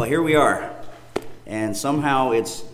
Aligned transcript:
Well, 0.00 0.08
here 0.08 0.22
we 0.22 0.34
are. 0.34 0.74
And 1.46 1.76
somehow 1.76 2.30
it's 2.30 2.64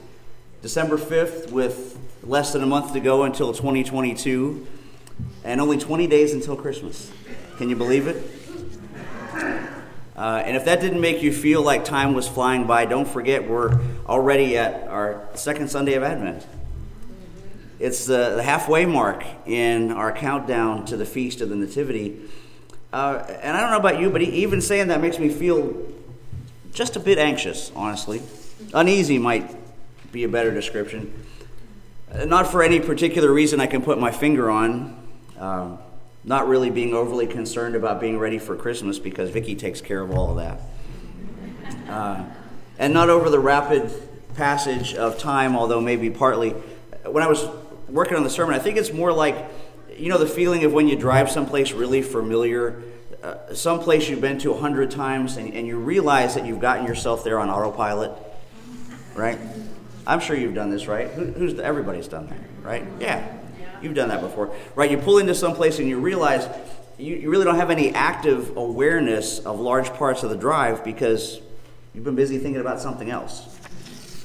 December 0.63 0.97
5th 0.97 1.51
with 1.51 1.99
less 2.23 2.53
than 2.53 2.63
a 2.63 2.67
month 2.67 2.93
to 2.93 3.01
go 3.01 3.25
until 3.25 3.53
2022 3.53 4.65
and 5.43 5.61
only 5.61 5.77
20 5.77 6.07
days 6.07 6.35
until 6.35 6.55
Christmas. 6.55 7.11
Can 7.59 7.69
you 7.69 7.75
believe 7.75 8.07
it? 8.07 8.31
Uh, 10.17 10.41
and 10.45 10.57
if 10.57 10.67
that 10.67 10.81
didn't 10.81 11.01
make 11.01 11.21
you 11.21 11.33
feel 11.33 11.63
like 11.63 11.85
time 11.85 12.15
was 12.15 12.29
flying 12.29 12.65
by, 12.65 12.85
don't 12.85 13.09
forget 13.09 13.49
we're 13.49 13.77
already 14.07 14.57
at 14.57 14.87
our 14.87 15.29
second 15.35 15.69
Sunday 15.69 15.95
of 15.95 16.05
Advent. 16.05 16.47
It's 17.81 18.07
the, 18.07 18.41
halfway 18.41 18.87
mark 18.87 19.25
in 19.47 19.91
our 19.91 20.13
countdown 20.13 20.85
to 20.85 20.97
the 20.97 21.05
Feast 21.05 21.41
of 21.41 21.49
the 21.49 21.57
Nativity. 21.57 22.21
Uh, 22.93 23.27
and 23.43 23.57
I 23.57 23.61
don't 23.61 23.73
know 23.73 23.79
about 23.79 23.99
you, 23.99 24.11
but 24.11 24.23
even 24.23 24.61
saying 24.61 24.87
that 24.89 25.01
makes 25.01 25.19
me 25.19 25.29
feel 25.29 25.96
just 26.77 26.95
a 26.95 27.01
bit 27.01 27.17
anxious, 27.17 27.73
honestly. 27.75 28.21
Uneasy 28.75 29.19
might 29.19 29.57
be 30.13 30.25
a 30.25 30.29
better 30.29 30.53
description. 30.53 31.11
Uh, 32.13 32.27
not 32.27 32.53
for 32.53 32.63
any 32.63 32.81
particular 32.81 33.33
reason 33.33 33.61
I 33.61 33.67
can 33.67 33.81
put 33.81 33.99
my 33.99 34.11
finger 34.11 34.51
on. 34.51 35.09
Um, 35.39 35.79
not 36.23 36.47
really 36.47 36.69
being 36.69 36.93
overly 36.93 37.27
concerned 37.27 37.77
about 37.77 37.99
being 37.99 38.19
ready 38.19 38.39
for 38.39 38.55
Christmas 38.57 38.99
because 38.99 39.31
Vicki 39.31 39.57
takes 39.57 39.81
care 39.81 40.03
of 40.03 40.11
all 40.11 40.31
of 40.31 40.37
that. 40.37 40.61
Uh, 41.89 42.25
and 42.79 42.93
not 42.93 43.09
over 43.09 43.31
the 43.31 43.41
rapid 43.41 43.91
passage 44.35 44.95
of 44.95 45.19
time, 45.19 45.57
although 45.57 45.81
maybe 45.81 46.11
partly. 46.11 46.51
When 47.07 47.23
I 47.23 47.27
was 47.27 47.49
working 47.89 48.19
on 48.19 48.23
the 48.23 48.29
sermon, 48.29 48.55
I 48.55 48.59
think 48.59 48.77
it's 48.77 48.93
more 48.93 49.15
like, 49.15 49.51
you 49.97 50.11
know, 50.11 50.19
the 50.19 50.27
feeling 50.27 50.65
of 50.65 50.75
when 50.75 50.89
you 50.89 50.97
drive 50.97 51.31
someplace 51.31 51.73
really 51.73 52.03
familiar, 52.03 52.83
uh, 53.27 53.53
someplace 53.53 54.09
you've 54.09 54.21
been 54.21 54.39
to 54.39 54.53
a 54.53 54.57
hundred 54.57 54.89
times, 54.89 55.37
and, 55.37 55.53
and 55.53 55.67
you 55.67 55.79
realize 55.79 56.37
that 56.37 56.47
you've 56.47 56.61
gotten 56.61 56.87
yourself 56.87 57.25
there 57.25 57.41
on 57.41 57.51
autopilot, 57.51 58.13
right? 59.17 59.37
I'm 60.07 60.21
sure 60.21 60.37
you've 60.37 60.55
done 60.55 60.71
this, 60.71 60.87
right? 60.87 61.09
Who, 61.09 61.25
who's 61.33 61.59
everybody's 61.59 62.07
done 62.07 62.29
that, 62.29 62.39
right? 62.63 62.85
Yeah, 63.01 63.37
you've 63.83 63.95
done 63.95 64.11
that 64.11 64.21
before, 64.21 64.55
right? 64.77 64.89
You 64.89 64.99
pull 64.99 65.19
into 65.19 65.35
someplace 65.35 65.81
and 65.81 65.89
you 65.89 65.99
realize 65.99 66.49
you, 66.99 67.17
you 67.17 67.29
really 67.29 67.45
don't 67.45 67.57
have 67.57 67.73
any 67.73 67.93
active 67.93 68.57
awareness 68.57 69.41
of 69.41 69.59
large 69.59 69.93
parts 69.95 70.23
of 70.23 70.31
the 70.31 70.37
drive 70.37 70.85
because 70.85 71.41
you've 71.95 72.05
been 72.05 72.15
busy 72.15 72.39
thinking 72.39 72.61
about 72.61 72.79
something 72.79 73.11
else, 73.11 73.59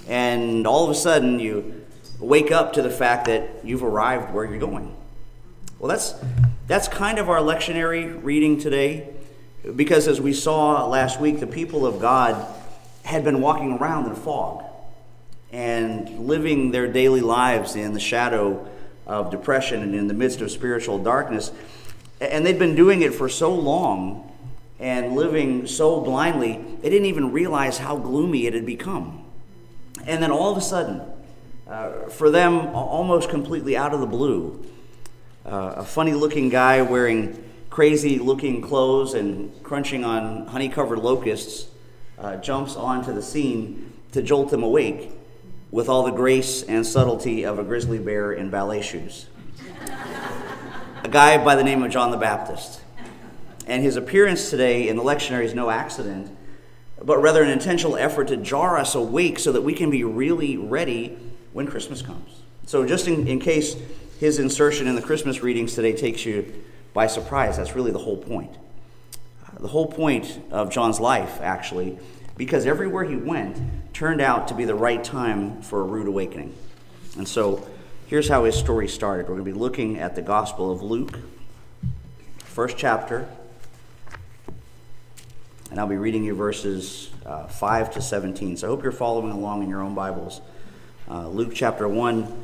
and 0.08 0.68
all 0.68 0.84
of 0.84 0.92
a 0.92 0.96
sudden 0.96 1.40
you 1.40 1.86
wake 2.20 2.52
up 2.52 2.74
to 2.74 2.84
the 2.84 2.92
fact 2.92 3.26
that 3.26 3.50
you've 3.64 3.84
arrived 3.84 4.32
where 4.32 4.46
you're 4.46 4.60
going. 4.60 4.96
Well, 5.82 5.90
that's, 5.90 6.14
that's 6.68 6.88
kind 6.88 7.18
of 7.18 7.28
our 7.28 7.40
lectionary 7.40 8.24
reading 8.24 8.60
today, 8.60 9.10
because 9.76 10.08
as 10.08 10.22
we 10.22 10.32
saw 10.32 10.86
last 10.86 11.20
week, 11.20 11.40
the 11.40 11.48
people 11.48 11.88
of 11.88 12.00
God 12.00 12.46
had 13.04 13.24
been 13.24 13.42
walking 13.42 13.80
around 13.80 14.06
in 14.06 14.14
fog 14.14 14.64
and 15.52 16.28
living 16.28 16.70
their 16.70 16.86
daily 16.86 17.22
lives 17.22 17.76
in 17.76 17.94
the 17.94 18.00
shadow 18.00 18.70
of 19.08 19.32
depression 19.32 19.82
and 19.82 19.96
in 19.96 20.08
the 20.08 20.14
midst 20.14 20.42
of 20.42 20.52
spiritual 20.52 21.00
darkness. 21.00 21.52
And 22.20 22.46
they'd 22.46 22.60
been 22.60 22.76
doing 22.76 23.02
it 23.02 23.16
for 23.16 23.28
so 23.28 23.52
long 23.52 24.32
and 24.80 25.16
living 25.16 25.66
so 25.66 26.00
blindly, 26.00 26.64
they 26.82 26.92
didn't 26.92 27.08
even 27.08 27.32
realize 27.32 27.80
how 27.80 27.98
gloomy 27.98 28.46
it 28.46 28.54
had 28.54 28.68
become. 28.68 29.26
And 30.06 30.22
then 30.22 30.30
all 30.30 30.52
of 30.52 30.60
a 30.60 30.62
sudden, 30.62 31.02
uh, 31.68 32.08
for 32.10 32.30
them, 32.30 32.68
almost 32.76 33.32
completely 33.32 33.76
out 33.76 33.96
of 33.96 34.00
the 34.00 34.06
blue. 34.06 34.64
Uh, 35.44 35.74
a 35.78 35.84
funny 35.84 36.14
looking 36.14 36.50
guy 36.50 36.84
wearing 36.84 37.44
crazy 37.72 38.20
looking 38.20 38.62
clothes 38.62 39.16
and 39.16 39.52
crunching 39.64 40.04
on 40.04 40.46
honey 40.46 40.70
covered 40.70 41.00
locusts 41.00 41.68
uh, 42.20 42.36
jumps 42.38 42.76
onto 42.76 43.12
the 43.12 43.24
scene 43.24 43.92
to 44.12 44.22
jolt 44.22 44.52
them 44.52 44.62
awake 44.62 45.12
with 45.72 45.90
all 45.90 46.04
the 46.04 46.12
grace 46.12 46.62
and 46.64 46.86
subtlety 46.86 47.44
of 47.44 47.58
a 47.58 47.64
grizzly 47.64 47.98
bear 47.98 48.34
in 48.34 48.52
ballet 48.52 48.84
shoes. 48.84 49.28
a 51.04 51.10
guy 51.10 51.44
by 51.44 51.56
the 51.56 51.64
name 51.64 51.82
of 51.82 51.90
John 51.90 52.12
the 52.12 52.18
Baptist. 52.18 52.82
And 53.66 53.82
his 53.82 53.96
appearance 53.96 54.52
today 54.52 54.90
in 54.90 54.96
the 54.96 55.04
lectionary 55.04 55.46
is 55.46 55.56
no 55.56 55.72
accident, 55.72 56.38
but 57.02 57.20
rather 57.20 57.42
an 57.42 57.50
intentional 57.50 57.96
effort 57.96 58.28
to 58.28 58.38
jar 58.38 58.78
us 58.78 58.94
awake 58.94 59.40
so 59.40 59.52
that 59.54 59.62
we 59.62 59.74
can 59.74 59.90
be 59.90 60.04
really 60.04 60.56
ready 60.56 61.18
when 61.54 61.66
Christmas 61.66 62.04
comes. 62.04 62.42
So, 62.66 62.86
just 62.86 63.08
in, 63.08 63.28
in 63.28 63.40
case 63.40 63.76
his 64.22 64.38
insertion 64.38 64.86
in 64.86 64.94
the 64.94 65.02
Christmas 65.02 65.42
readings 65.42 65.74
today 65.74 65.94
takes 65.94 66.28
you 66.28 66.54
by 66.94 67.08
surprise, 67.08 67.58
that's 67.58 67.74
really 67.74 67.90
the 67.90 67.98
whole 67.98 68.18
point. 68.18 68.56
the 69.60 69.68
whole 69.68 69.88
point 69.88 70.40
of 70.52 70.70
John's 70.70 71.00
life, 71.00 71.42
actually, 71.42 71.98
because 72.38 72.68
everywhere 72.68 73.04
he 73.04 73.16
went 73.16 73.60
turned 73.94 74.22
out 74.22 74.48
to 74.50 74.54
be 74.54 74.64
the 74.64 74.76
right 74.76 75.04
time 75.04 75.64
for 75.64 75.82
a 75.82 75.84
rude 75.84 76.08
awakening. 76.08 76.54
And 77.18 77.28
so, 77.28 77.68
here's 78.06 78.30
how 78.30 78.44
his 78.44 78.54
story 78.54 78.88
started. 78.88 79.24
We're 79.24 79.38
going 79.38 79.46
to 79.46 79.54
be 79.54 79.60
looking 79.60 79.98
at 79.98 80.16
the 80.16 80.22
Gospel 80.22 80.72
of 80.72 80.84
Luke, 80.84 81.18
first 82.38 82.78
chapter, 82.78 83.28
and 85.72 85.80
I'll 85.80 85.88
be 85.88 85.98
reading 85.98 86.24
you 86.24 86.36
verses 86.36 87.10
uh, 87.26 87.48
5 87.48 87.94
to 87.96 88.02
17. 88.02 88.58
So 88.58 88.68
I 88.68 88.70
hope 88.70 88.84
you're 88.84 88.92
following 88.92 89.32
along 89.32 89.64
in 89.64 89.70
your 89.70 89.82
own 89.82 89.96
Bibles 89.96 90.42
uh, 91.10 91.28
Luke 91.28 91.54
chapter 91.56 91.88
1, 91.88 92.44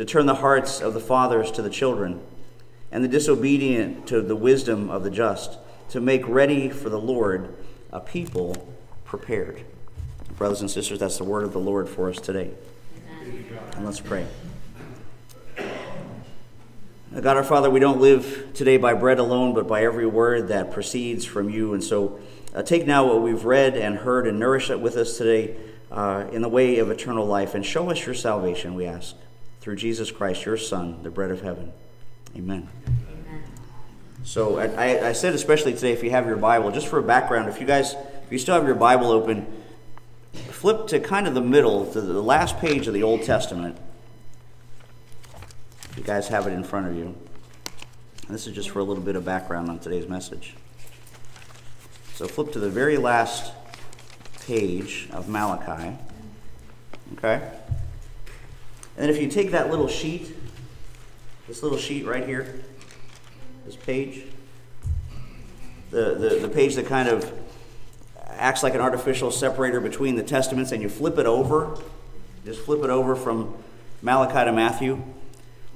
to 0.00 0.06
turn 0.06 0.24
the 0.24 0.36
hearts 0.36 0.80
of 0.80 0.94
the 0.94 1.00
fathers 1.00 1.50
to 1.50 1.60
the 1.60 1.68
children, 1.68 2.18
and 2.90 3.04
the 3.04 3.08
disobedient 3.08 4.06
to 4.06 4.22
the 4.22 4.34
wisdom 4.34 4.88
of 4.88 5.04
the 5.04 5.10
just, 5.10 5.58
to 5.90 6.00
make 6.00 6.26
ready 6.26 6.70
for 6.70 6.88
the 6.88 6.98
Lord 6.98 7.54
a 7.92 8.00
people 8.00 8.66
prepared. 9.04 9.62
Brothers 10.38 10.62
and 10.62 10.70
sisters, 10.70 11.00
that's 11.00 11.18
the 11.18 11.24
word 11.24 11.44
of 11.44 11.52
the 11.52 11.60
Lord 11.60 11.86
for 11.86 12.08
us 12.08 12.16
today. 12.16 12.50
And 13.76 13.84
let's 13.84 14.00
pray. 14.00 14.26
God 17.12 17.36
our 17.36 17.44
Father, 17.44 17.68
we 17.68 17.78
don't 17.78 18.00
live 18.00 18.52
today 18.54 18.78
by 18.78 18.94
bread 18.94 19.18
alone, 19.18 19.52
but 19.52 19.68
by 19.68 19.84
every 19.84 20.06
word 20.06 20.48
that 20.48 20.72
proceeds 20.72 21.26
from 21.26 21.50
you. 21.50 21.74
And 21.74 21.84
so 21.84 22.18
uh, 22.54 22.62
take 22.62 22.86
now 22.86 23.04
what 23.04 23.20
we've 23.20 23.44
read 23.44 23.76
and 23.76 23.96
heard 23.96 24.26
and 24.26 24.40
nourish 24.40 24.70
it 24.70 24.80
with 24.80 24.96
us 24.96 25.18
today 25.18 25.56
uh, 25.90 26.24
in 26.32 26.40
the 26.40 26.48
way 26.48 26.78
of 26.78 26.90
eternal 26.90 27.26
life 27.26 27.54
and 27.54 27.66
show 27.66 27.90
us 27.90 28.06
your 28.06 28.14
salvation, 28.14 28.74
we 28.74 28.86
ask 28.86 29.14
through 29.60 29.76
Jesus 29.76 30.10
Christ, 30.10 30.44
your 30.44 30.56
Son, 30.56 31.02
the 31.02 31.10
bread 31.10 31.30
of 31.30 31.42
heaven. 31.42 31.72
Amen. 32.36 32.68
Amen. 32.86 33.44
So 34.22 34.58
I, 34.58 35.08
I, 35.08 35.12
said, 35.12 35.34
especially 35.34 35.74
today, 35.74 35.92
if 35.92 36.02
you 36.02 36.10
have 36.10 36.26
your 36.26 36.36
Bible, 36.36 36.70
just 36.70 36.88
for 36.88 36.98
a 36.98 37.02
background, 37.02 37.48
if 37.48 37.60
you 37.60 37.66
guys, 37.66 37.94
if 38.24 38.30
you 38.30 38.38
still 38.38 38.54
have 38.54 38.66
your 38.66 38.74
Bible 38.74 39.10
open, 39.10 39.46
flip 40.32 40.86
to 40.88 41.00
kind 41.00 41.26
of 41.26 41.34
the 41.34 41.40
middle, 41.40 41.90
to 41.92 42.00
the 42.00 42.22
last 42.22 42.58
page 42.58 42.86
of 42.86 42.94
the 42.94 43.02
Old 43.02 43.22
Testament, 43.22 43.76
you 45.96 46.02
guys 46.02 46.28
have 46.28 46.46
it 46.46 46.52
in 46.52 46.64
front 46.64 46.86
of 46.86 46.96
you. 46.96 47.14
This 48.28 48.46
is 48.46 48.54
just 48.54 48.70
for 48.70 48.78
a 48.78 48.84
little 48.84 49.02
bit 49.02 49.16
of 49.16 49.24
background 49.24 49.68
on 49.68 49.80
today's 49.80 50.08
message. 50.08 50.54
So 52.14 52.28
flip 52.28 52.52
to 52.52 52.58
the 52.60 52.70
very 52.70 52.96
last 52.96 53.52
page 54.46 55.08
of 55.12 55.28
Malachi. 55.28 55.96
Okay? 57.14 57.42
And 59.00 59.08
then 59.08 59.16
if 59.16 59.22
you 59.22 59.28
take 59.28 59.52
that 59.52 59.70
little 59.70 59.88
sheet, 59.88 60.36
this 61.48 61.62
little 61.62 61.78
sheet 61.78 62.04
right 62.04 62.26
here, 62.26 62.60
this 63.64 63.74
page, 63.74 64.24
the, 65.90 66.16
the, 66.16 66.38
the 66.40 66.48
page 66.50 66.74
that 66.74 66.84
kind 66.84 67.08
of 67.08 67.32
acts 68.28 68.62
like 68.62 68.74
an 68.74 68.82
artificial 68.82 69.30
separator 69.30 69.80
between 69.80 70.16
the 70.16 70.22
testaments, 70.22 70.70
and 70.70 70.82
you 70.82 70.90
flip 70.90 71.16
it 71.16 71.24
over, 71.24 71.78
just 72.44 72.60
flip 72.60 72.84
it 72.84 72.90
over 72.90 73.16
from 73.16 73.56
Malachi 74.02 74.44
to 74.44 74.52
Matthew. 74.52 75.02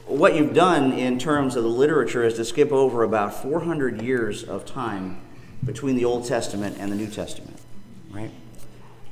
What 0.05 0.35
you've 0.35 0.53
done 0.53 0.93
in 0.93 1.19
terms 1.19 1.57
of 1.57 1.63
the 1.63 1.71
literature 1.71 2.25
is 2.25 2.35
to 2.35 2.45
skip 2.45 2.73
over 2.73 3.05
about 3.05 3.33
400 3.33 4.03
years 4.03 4.45
of 4.45 4.67
time 4.67 5.23
between 5.65 5.97
the 5.97 6.05
Old 6.05 6.27
Testament 6.27 6.77
and 6.79 6.93
the 6.93 6.97
New 6.97 7.09
Testament, 7.09 7.57
right? 8.11 8.33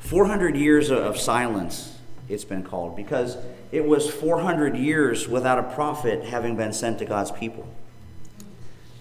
400 0.00 0.54
years 0.54 0.90
of 0.90 1.18
silence, 1.18 1.91
it's 2.32 2.44
been 2.44 2.62
called, 2.62 2.96
because 2.96 3.36
it 3.70 3.84
was 3.84 4.08
400 4.10 4.76
years 4.76 5.28
without 5.28 5.58
a 5.58 5.74
prophet 5.74 6.24
having 6.24 6.56
been 6.56 6.72
sent 6.72 6.98
to 6.98 7.04
God's 7.04 7.30
people. 7.30 7.66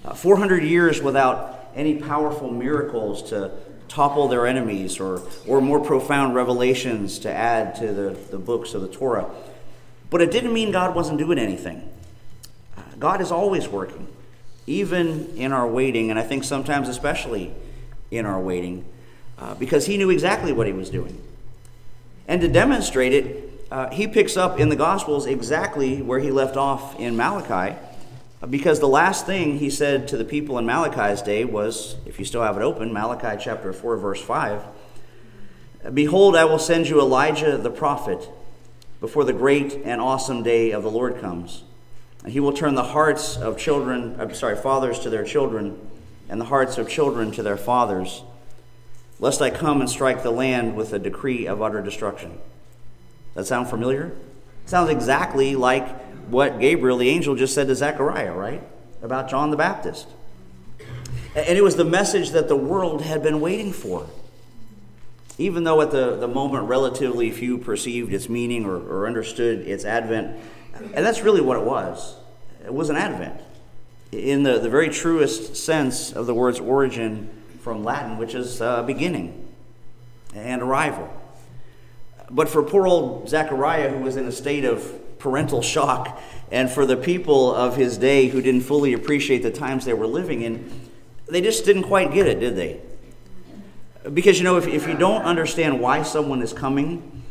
Uh, 0.04 0.14
400 0.14 0.64
years 0.64 1.02
without 1.02 1.70
any 1.76 1.96
powerful 1.96 2.52
miracles 2.52 3.24
to 3.30 3.52
topple 3.88 4.28
their 4.28 4.48
enemies 4.48 5.00
or, 5.00 5.22
or 5.46 5.62
more 5.62 5.80
profound 5.80 6.34
revelations 6.34 7.20
to 7.20 7.32
add 7.32 7.76
to 7.76 7.94
the, 7.94 8.18
the 8.32 8.38
books 8.38 8.74
of 8.74 8.82
the 8.82 8.88
Torah. 8.88 9.30
But 10.10 10.22
it 10.22 10.32
didn't 10.32 10.54
mean 10.54 10.72
God 10.72 10.96
wasn't 10.96 11.18
doing 11.18 11.38
anything. 11.38 11.90
Uh, 12.78 12.82
God 13.00 13.22
is 13.22 13.32
always 13.32 13.68
working, 13.68 14.08
even 14.66 15.38
in 15.38 15.52
our 15.52 15.68
waiting, 15.68 16.10
and 16.10 16.18
I 16.18 16.24
think 16.24 16.44
sometimes 16.44 16.88
especially 16.88 17.54
in 18.10 18.26
our 18.26 18.40
waiting, 18.40 18.86
uh, 19.38 19.56
because 19.56 19.86
He 19.86 19.98
knew 19.98 20.10
exactly 20.10 20.52
what 20.52 20.68
He 20.68 20.74
was 20.74 20.90
doing. 20.90 21.22
And 22.32 22.40
to 22.40 22.48
demonstrate 22.48 23.12
it, 23.12 23.68
uh, 23.70 23.90
He 23.90 24.08
picks 24.08 24.38
up 24.38 24.58
in 24.58 24.70
the 24.70 24.78
Gospels 24.78 25.26
exactly 25.26 26.02
where 26.02 26.20
He 26.20 26.32
left 26.32 26.56
off 26.56 26.98
in 26.98 27.18
Malachi 27.18 27.76
because 28.50 28.80
the 28.80 28.88
last 28.88 29.26
thing 29.26 29.60
he 29.60 29.70
said 29.70 30.08
to 30.08 30.18
the 30.18 30.24
people 30.24 30.58
in 30.58 30.66
Malachi's 30.66 31.22
day 31.22 31.44
was, 31.44 31.98
if 32.06 32.20
you 32.20 32.24
still 32.24 32.42
have 32.42 32.56
it 32.56 32.64
open, 32.64 32.94
Malachi 32.94 33.38
chapter 33.38 33.74
4, 33.74 33.98
verse 33.98 34.22
5 34.22 34.64
Behold, 35.94 36.38
I 36.38 36.46
will 36.46 36.58
send 36.58 36.88
you 36.88 37.02
Elijah 37.02 37.58
the 37.58 37.70
prophet 37.70 38.30
before 39.02 39.26
the 39.26 39.34
great 39.34 39.82
and 39.84 40.00
awesome 40.00 40.42
day 40.42 40.72
of 40.72 40.84
the 40.84 40.90
Lord 40.90 41.20
comes. 41.20 41.64
He 42.26 42.40
will 42.40 42.54
turn 42.54 42.76
the 42.76 42.84
hearts 42.84 43.36
of 43.36 43.58
children, 43.58 44.16
I'm 44.18 44.34
sorry, 44.34 44.56
fathers 44.56 45.00
to 45.00 45.10
their 45.10 45.26
children, 45.26 45.78
and 46.30 46.40
the 46.40 46.46
hearts 46.46 46.78
of 46.78 46.88
children 46.88 47.32
to 47.34 47.44
their 47.44 47.58
fathers, 47.58 48.24
lest 49.22 49.42
I 49.42 49.52
come 49.52 49.80
and 49.80 49.90
strike 49.90 50.24
the 50.24 50.32
land 50.32 50.76
with 50.76 50.92
a 50.92 51.00
decree 51.00 51.46
of 51.46 51.62
utter 51.62 51.82
destruction. 51.82 52.40
That 53.36 53.46
sound 53.46 53.70
familiar? 53.70 54.12
Sounds 54.66 54.90
exactly 54.90 55.56
like 55.56 55.88
what 56.28 56.60
Gabriel, 56.60 56.98
the 56.98 57.08
angel, 57.08 57.36
just 57.36 57.54
said 57.54 57.68
to 57.68 57.76
Zechariah, 57.76 58.34
right? 58.34 58.62
About 59.02 59.30
John 59.30 59.52
the 59.52 59.58
Baptist. 59.58 60.08
And 61.36 61.58
it 61.58 61.64
was 61.64 61.76
the 61.76 61.86
message 61.86 62.32
that 62.32 62.48
the 62.48 62.56
world 62.56 63.04
had 63.04 63.24
been 63.24 63.40
waiting 63.40 63.72
for. 63.72 64.08
Even 65.38 65.64
though 65.64 65.82
at 65.82 65.92
the, 65.92 66.18
the 66.18 66.28
moment 66.28 66.68
relatively 66.68 67.32
few 67.32 67.58
perceived 67.58 68.12
its 68.12 68.28
meaning 68.28 68.66
or, 68.66 68.76
or 68.76 69.08
understood 69.08 69.60
its 69.68 69.86
advent, 69.86 70.38
and 70.74 71.06
that's 71.06 71.22
really 71.22 71.42
what 71.42 71.58
it 71.58 71.64
was. 71.64 72.16
It 72.66 72.74
was 72.74 72.90
an 72.90 72.96
advent. 72.96 73.40
In 74.12 74.44
the, 74.44 74.60
the 74.60 74.70
very 74.70 74.90
truest 74.90 75.56
sense 75.56 76.12
of 76.12 76.26
the 76.26 76.34
word's 76.34 76.60
origin 76.60 77.41
from 77.62 77.84
Latin, 77.84 78.18
which 78.18 78.34
is 78.34 78.62
uh, 78.62 78.84
beginning 78.84 79.48
and 80.34 80.62
arrival. 80.62 81.12
But 82.30 82.50
for 82.50 82.64
poor 82.64 82.88
old 82.88 83.30
Zechariah, 83.30 83.90
who 83.90 84.00
was 84.00 84.16
in 84.16 84.26
a 84.26 84.32
state 84.32 84.66
of 84.66 85.20
parental 85.22 85.62
shock. 85.62 86.20
And 86.52 86.70
for 86.70 86.86
the 86.86 86.98
people 86.98 87.54
of 87.56 87.78
his 87.78 87.98
day 87.98 88.28
who 88.28 88.42
didn't 88.42 88.62
fully 88.62 88.92
appreciate 88.94 89.44
the 89.44 89.52
times 89.52 89.86
they 89.86 89.94
were 89.94 90.08
living 90.08 90.42
in, 90.42 90.70
they 91.28 91.40
just 91.42 91.64
didn't 91.64 91.84
quite 91.84 92.12
get 92.14 92.28
it, 92.28 92.40
did 92.40 92.58
they? 92.58 92.82
Because, 94.12 94.38
you 94.38 94.44
know, 94.44 94.58
if, 94.58 94.68
if 94.68 94.88
you 94.88 94.98
don't 94.98 95.22
understand 95.22 95.80
why 95.80 96.04
someone 96.04 96.42
is 96.42 96.52
coming, 96.52 97.24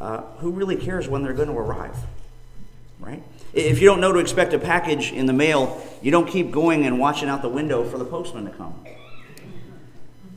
uh, 0.00 0.20
who 0.38 0.50
really 0.52 0.76
cares 0.76 1.08
when 1.08 1.22
they're 1.22 1.32
going 1.32 1.48
to 1.48 1.58
arrive? 1.58 1.96
Right? 3.00 3.22
If 3.54 3.80
you 3.80 3.86
don't 3.86 4.00
know 4.00 4.12
to 4.12 4.18
expect 4.18 4.52
a 4.52 4.58
package 4.58 5.10
in 5.10 5.26
the 5.26 5.32
mail, 5.32 5.82
you 6.02 6.10
don't 6.10 6.28
keep 6.28 6.50
going 6.50 6.84
and 6.84 7.00
watching 7.00 7.28
out 7.28 7.42
the 7.42 7.48
window 7.48 7.82
for 7.82 7.96
the 7.96 8.04
postman 8.04 8.44
to 8.44 8.50
come. 8.50 8.74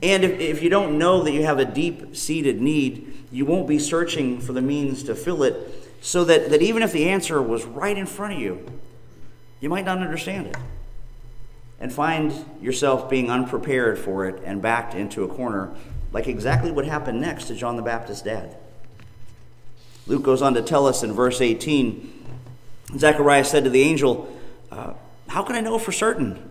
And 0.02 0.24
if, 0.24 0.40
if 0.40 0.64
you 0.64 0.70
don't 0.70 0.98
know 0.98 1.24
that 1.24 1.32
you 1.32 1.44
have 1.44 1.60
a 1.60 1.66
deep 1.66 2.16
seated 2.16 2.62
need, 2.62 3.26
you 3.32 3.46
won't 3.46 3.68
be 3.68 3.80
searching 3.80 4.42
for 4.42 4.54
the 4.54 4.62
means 4.62 5.04
to 5.04 5.16
fill 5.16 5.44
it 5.44 5.56
so 6.02 6.24
that, 6.26 6.50
that 6.50 6.62
even 6.62 6.82
if 6.82 6.92
the 6.92 7.10
answer 7.10 7.42
was 7.42 7.64
right 7.66 7.98
in 7.98 8.06
front 8.06 8.34
of 8.34 8.40
you, 8.40 8.66
you 9.60 9.70
might 9.70 9.86
not 9.86 10.00
understand 10.00 10.48
it 10.48 10.58
and 11.80 11.94
find 11.94 12.34
yourself 12.62 13.10
being 13.10 13.30
unprepared 13.30 13.98
for 13.98 14.26
it 14.26 14.42
and 14.44 14.62
backed 14.62 14.94
into 14.94 15.24
a 15.24 15.28
corner, 15.28 15.72
like 16.12 16.28
exactly 16.28 16.72
what 16.72 16.86
happened 16.86 17.22
next 17.22 17.46
to 17.46 17.56
John 17.56 17.76
the 17.76 17.82
Baptist's 17.82 18.24
dad. 18.24 18.56
Luke 20.08 20.24
goes 20.24 20.42
on 20.42 20.56
to 20.56 20.62
tell 20.62 20.88
us 20.88 21.04
in 21.04 21.14
verse 21.14 21.42
18 21.42 22.20
Zechariah 22.98 23.46
said 23.46 23.64
to 23.64 23.70
the 23.70 23.84
angel, 23.84 24.30
uh, 24.70 24.94
How 25.28 25.44
can 25.44 25.56
I 25.56 25.62
know 25.62 25.80
for 25.80 25.92
certain? 25.92 26.51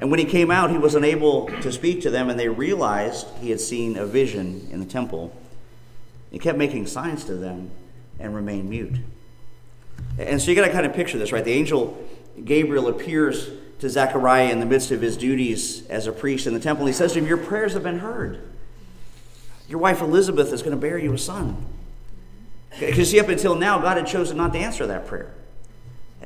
And 0.00 0.10
when 0.10 0.18
he 0.18 0.24
came 0.24 0.50
out, 0.50 0.70
he 0.70 0.78
was 0.78 0.94
unable 0.94 1.46
to 1.46 1.72
speak 1.72 2.02
to 2.02 2.10
them, 2.10 2.30
and 2.30 2.38
they 2.38 2.48
realized 2.48 3.26
he 3.40 3.50
had 3.50 3.60
seen 3.60 3.96
a 3.96 4.06
vision 4.06 4.68
in 4.70 4.80
the 4.80 4.86
temple. 4.86 5.34
He 6.30 6.38
kept 6.38 6.58
making 6.58 6.86
signs 6.86 7.24
to 7.24 7.34
them 7.34 7.70
and 8.20 8.34
remained 8.34 8.70
mute. 8.70 8.96
And 10.18 10.40
so 10.40 10.50
you 10.50 10.56
got 10.56 10.66
to 10.66 10.72
kind 10.72 10.86
of 10.86 10.94
picture 10.94 11.18
this, 11.18 11.32
right? 11.32 11.44
The 11.44 11.52
angel 11.52 11.98
Gabriel 12.44 12.88
appears 12.88 13.50
to 13.80 13.88
Zechariah 13.88 14.50
in 14.50 14.60
the 14.60 14.66
midst 14.66 14.90
of 14.90 15.00
his 15.00 15.16
duties 15.16 15.86
as 15.88 16.06
a 16.06 16.12
priest 16.12 16.46
in 16.46 16.54
the 16.54 16.60
temple. 16.60 16.86
And 16.86 16.94
he 16.94 16.96
says 16.96 17.12
to 17.12 17.18
him, 17.18 17.26
Your 17.26 17.36
prayers 17.36 17.72
have 17.74 17.82
been 17.82 18.00
heard. 18.00 18.40
Your 19.68 19.78
wife 19.78 20.00
Elizabeth 20.00 20.52
is 20.52 20.62
going 20.62 20.74
to 20.74 20.80
bear 20.80 20.98
you 20.98 21.12
a 21.12 21.18
son. 21.18 21.64
Because 22.78 23.10
see, 23.10 23.20
up 23.20 23.28
until 23.28 23.54
now, 23.54 23.78
God 23.78 23.96
had 23.96 24.06
chosen 24.06 24.36
not 24.36 24.52
to 24.52 24.58
answer 24.58 24.86
that 24.86 25.06
prayer. 25.06 25.34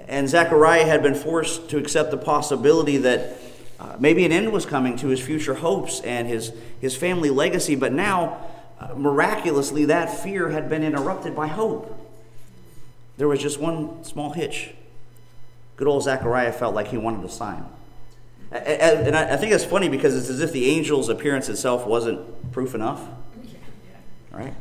And 0.09 0.29
Zechariah 0.29 0.85
had 0.85 1.03
been 1.03 1.15
forced 1.15 1.71
to 1.71 1.79
accept 1.79 2.11
the 2.11 2.17
possibility 2.17 2.99
that 2.99 3.39
uh, 3.81 3.97
maybe 3.99 4.25
an 4.25 4.33
end 4.33 4.53
was 4.53 4.67
coming 4.67 4.97
to 4.99 5.09
his 5.09 5.21
future 5.21 5.55
hopes 5.55 6.01
and 6.01 6.29
his, 6.29 6.53
his 6.81 6.97
family 6.97 7.31
legacy. 7.31 7.75
But 7.75 7.93
now, 7.93 8.45
uh, 8.79 8.95
miraculously, 8.97 9.87
that 9.87 10.07
fear 10.23 10.51
had 10.51 10.69
been 10.69 10.83
interrupted 10.83 11.35
by 11.35 11.49
hope. 11.49 11.99
There 13.17 13.29
was 13.29 13.41
just 13.41 13.59
one 13.59 14.05
small 14.05 14.31
hitch. 14.31 14.71
Good 15.77 15.89
old 15.89 16.05
Zechariah 16.05 16.53
felt 16.53 16.75
like 16.75 16.89
he 16.89 16.97
wanted 16.97 17.25
a 17.25 17.29
sign. 17.29 17.65
And 18.53 19.17
I 19.17 19.37
think 19.37 19.53
it's 19.53 19.65
funny 19.65 19.89
because 19.89 20.15
it's 20.15 20.29
as 20.29 20.41
if 20.41 20.53
the 20.53 20.77
angel's 20.77 21.09
appearance 21.09 21.49
itself 21.49 21.87
wasn't 21.87 22.53
proof 22.53 22.75
enough. 22.75 23.03
Right? 24.31 24.55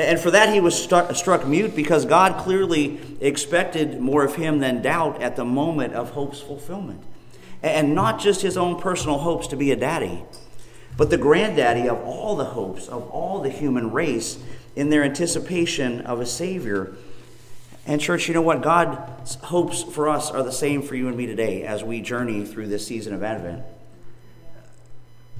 And 0.00 0.18
for 0.18 0.30
that, 0.30 0.52
he 0.52 0.60
was 0.60 0.80
struck 0.80 1.46
mute 1.46 1.76
because 1.76 2.04
God 2.04 2.42
clearly 2.42 3.00
expected 3.20 4.00
more 4.00 4.24
of 4.24 4.34
him 4.36 4.58
than 4.58 4.82
doubt 4.82 5.20
at 5.22 5.36
the 5.36 5.44
moment 5.44 5.94
of 5.94 6.10
hope's 6.10 6.40
fulfillment. 6.40 7.02
And 7.62 7.94
not 7.94 8.20
just 8.20 8.42
his 8.42 8.56
own 8.56 8.80
personal 8.80 9.18
hopes 9.18 9.46
to 9.48 9.56
be 9.56 9.70
a 9.70 9.76
daddy, 9.76 10.22
but 10.96 11.10
the 11.10 11.18
granddaddy 11.18 11.88
of 11.88 11.98
all 12.02 12.36
the 12.36 12.44
hopes 12.44 12.88
of 12.88 13.08
all 13.10 13.40
the 13.40 13.50
human 13.50 13.90
race 13.92 14.38
in 14.76 14.90
their 14.90 15.02
anticipation 15.02 16.00
of 16.02 16.20
a 16.20 16.26
Savior 16.26 16.94
and, 17.86 18.00
church, 18.00 18.28
you 18.28 18.34
know 18.34 18.42
what? 18.42 18.62
God's 18.62 19.36
hopes 19.36 19.82
for 19.82 20.08
us 20.08 20.30
are 20.30 20.42
the 20.42 20.52
same 20.52 20.82
for 20.82 20.94
you 20.94 21.08
and 21.08 21.16
me 21.16 21.26
today 21.26 21.64
as 21.64 21.82
we 21.82 22.00
journey 22.00 22.44
through 22.44 22.68
this 22.68 22.86
season 22.86 23.14
of 23.14 23.22
Advent. 23.22 23.64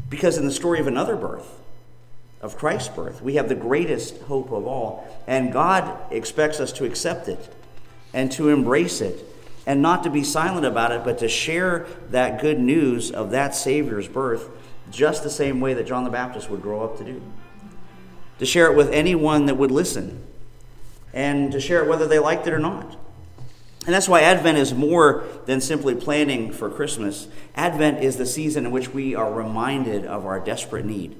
Because 0.08 0.36
in 0.38 0.46
the 0.46 0.50
story 0.50 0.80
of 0.80 0.86
another 0.86 1.16
birth, 1.16 1.60
of 2.40 2.56
Christ's 2.56 2.88
birth. 2.88 3.22
We 3.22 3.34
have 3.34 3.48
the 3.48 3.54
greatest 3.54 4.18
hope 4.22 4.50
of 4.50 4.66
all. 4.66 5.06
And 5.26 5.52
God 5.52 5.98
expects 6.10 6.58
us 6.60 6.72
to 6.72 6.84
accept 6.84 7.28
it 7.28 7.54
and 8.12 8.32
to 8.32 8.48
embrace 8.48 9.00
it 9.00 9.24
and 9.66 9.82
not 9.82 10.02
to 10.04 10.10
be 10.10 10.24
silent 10.24 10.64
about 10.64 10.92
it, 10.92 11.04
but 11.04 11.18
to 11.18 11.28
share 11.28 11.86
that 12.10 12.40
good 12.40 12.58
news 12.58 13.10
of 13.10 13.30
that 13.30 13.54
Savior's 13.54 14.08
birth 14.08 14.48
just 14.90 15.22
the 15.22 15.30
same 15.30 15.60
way 15.60 15.74
that 15.74 15.86
John 15.86 16.04
the 16.04 16.10
Baptist 16.10 16.50
would 16.50 16.62
grow 16.62 16.82
up 16.82 16.96
to 16.98 17.04
do. 17.04 17.22
To 18.38 18.46
share 18.46 18.72
it 18.72 18.76
with 18.76 18.90
anyone 18.90 19.46
that 19.46 19.56
would 19.56 19.70
listen 19.70 20.24
and 21.12 21.52
to 21.52 21.60
share 21.60 21.82
it 21.82 21.88
whether 21.88 22.06
they 22.06 22.18
liked 22.18 22.46
it 22.46 22.54
or 22.54 22.58
not. 22.58 22.96
And 23.84 23.94
that's 23.94 24.08
why 24.08 24.22
Advent 24.22 24.58
is 24.58 24.72
more 24.74 25.24
than 25.46 25.60
simply 25.60 25.94
planning 25.94 26.52
for 26.52 26.70
Christmas. 26.70 27.28
Advent 27.54 28.02
is 28.02 28.16
the 28.16 28.26
season 28.26 28.66
in 28.66 28.70
which 28.70 28.92
we 28.92 29.14
are 29.14 29.32
reminded 29.32 30.06
of 30.06 30.24
our 30.26 30.40
desperate 30.40 30.84
need 30.84 31.16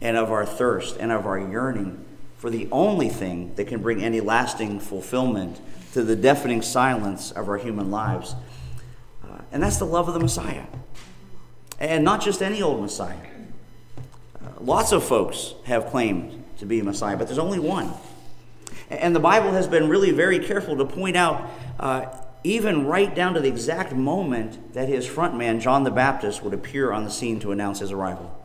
and 0.00 0.16
of 0.16 0.30
our 0.30 0.46
thirst 0.46 0.96
and 0.98 1.12
of 1.12 1.26
our 1.26 1.38
yearning 1.38 2.04
for 2.38 2.48
the 2.48 2.68
only 2.72 3.08
thing 3.08 3.54
that 3.56 3.66
can 3.66 3.82
bring 3.82 4.02
any 4.02 4.20
lasting 4.20 4.80
fulfillment 4.80 5.60
to 5.92 6.02
the 6.02 6.16
deafening 6.16 6.62
silence 6.62 7.30
of 7.32 7.48
our 7.48 7.58
human 7.58 7.90
lives. 7.90 8.34
Uh, 9.22 9.38
and 9.52 9.62
that's 9.62 9.76
the 9.76 9.84
love 9.84 10.08
of 10.08 10.14
the 10.14 10.20
Messiah. 10.20 10.64
And 11.78 12.04
not 12.04 12.22
just 12.22 12.40
any 12.40 12.62
old 12.62 12.80
Messiah. 12.80 13.16
Uh, 14.42 14.48
lots 14.60 14.92
of 14.92 15.04
folks 15.04 15.54
have 15.64 15.86
claimed 15.86 16.42
to 16.58 16.66
be 16.66 16.80
Messiah, 16.80 17.16
but 17.16 17.26
there's 17.26 17.38
only 17.38 17.58
one. 17.58 17.92
And 18.88 19.14
the 19.14 19.20
Bible 19.20 19.52
has 19.52 19.68
been 19.68 19.88
really 19.88 20.10
very 20.10 20.38
careful 20.38 20.76
to 20.76 20.84
point 20.84 21.16
out, 21.16 21.50
uh, 21.78 22.06
even 22.42 22.86
right 22.86 23.14
down 23.14 23.34
to 23.34 23.40
the 23.40 23.48
exact 23.48 23.92
moment 23.92 24.72
that 24.72 24.88
his 24.88 25.06
front 25.06 25.36
man, 25.36 25.60
John 25.60 25.84
the 25.84 25.90
Baptist, 25.90 26.42
would 26.42 26.54
appear 26.54 26.90
on 26.90 27.04
the 27.04 27.10
scene 27.10 27.38
to 27.40 27.52
announce 27.52 27.80
his 27.80 27.92
arrival. 27.92 28.39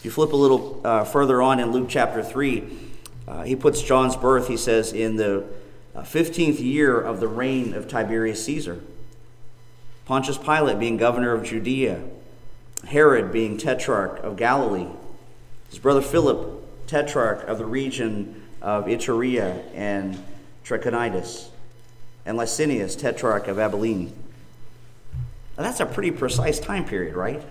If 0.00 0.06
you 0.06 0.10
flip 0.10 0.32
a 0.32 0.36
little 0.36 0.80
uh, 0.82 1.04
further 1.04 1.42
on 1.42 1.60
in 1.60 1.72
Luke 1.72 1.90
chapter 1.90 2.22
3, 2.22 2.64
uh, 3.28 3.42
he 3.42 3.54
puts 3.54 3.82
John's 3.82 4.16
birth, 4.16 4.48
he 4.48 4.56
says, 4.56 4.94
in 4.94 5.16
the 5.16 5.44
15th 5.94 6.58
uh, 6.58 6.62
year 6.62 6.98
of 6.98 7.20
the 7.20 7.28
reign 7.28 7.74
of 7.74 7.86
Tiberius 7.86 8.42
Caesar. 8.46 8.80
Pontius 10.06 10.38
Pilate 10.38 10.78
being 10.78 10.96
governor 10.96 11.34
of 11.34 11.44
Judea, 11.44 12.00
Herod 12.88 13.30
being 13.30 13.58
tetrarch 13.58 14.20
of 14.20 14.38
Galilee, 14.38 14.86
his 15.68 15.78
brother 15.78 16.00
Philip, 16.00 16.86
tetrarch 16.86 17.46
of 17.46 17.58
the 17.58 17.66
region 17.66 18.42
of 18.62 18.86
Iturea 18.86 19.62
and 19.74 20.18
Trachonitis, 20.64 21.48
and 22.24 22.38
Lysanias, 22.38 22.98
tetrarch 22.98 23.48
of 23.48 23.58
Abilene. 23.58 24.14
Now, 25.58 25.64
that's 25.64 25.80
a 25.80 25.84
pretty 25.84 26.10
precise 26.10 26.58
time 26.58 26.86
period, 26.86 27.14
right? 27.14 27.42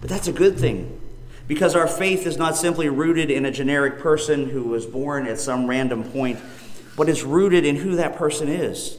But 0.00 0.10
that's 0.10 0.28
a 0.28 0.32
good 0.32 0.56
thing 0.56 1.00
because 1.48 1.74
our 1.74 1.88
faith 1.88 2.26
is 2.26 2.36
not 2.36 2.56
simply 2.56 2.88
rooted 2.88 3.30
in 3.30 3.46
a 3.46 3.50
generic 3.50 3.98
person 3.98 4.50
who 4.50 4.64
was 4.64 4.86
born 4.86 5.26
at 5.26 5.40
some 5.40 5.66
random 5.66 6.04
point, 6.04 6.38
but 6.94 7.08
it's 7.08 7.24
rooted 7.24 7.64
in 7.64 7.76
who 7.76 7.96
that 7.96 8.16
person 8.16 8.48
is 8.48 8.98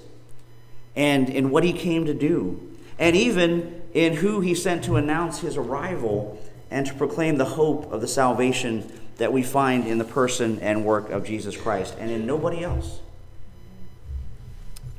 and 0.95 1.29
in 1.29 1.51
what 1.51 1.63
he 1.63 1.71
came 1.71 2.05
to 2.05 2.13
do, 2.13 2.75
and 2.97 3.15
even 3.15 3.81
in 3.93 4.15
who 4.15 4.41
he 4.41 4.55
sent 4.55 4.83
to 4.83 4.95
announce 4.95 5.39
his 5.39 5.55
arrival 5.55 6.41
and 6.71 6.87
to 6.87 6.93
proclaim 6.95 7.37
the 7.37 7.45
hope 7.45 7.91
of 7.91 8.01
the 8.01 8.07
salvation 8.07 8.91
that 9.17 9.31
we 9.31 9.43
find 9.43 9.87
in 9.87 9.99
the 9.99 10.03
person 10.03 10.59
and 10.59 10.83
work 10.83 11.09
of 11.11 11.25
Jesus 11.25 11.55
Christ 11.55 11.95
and 11.99 12.09
in 12.09 12.25
nobody 12.25 12.63
else. 12.63 12.99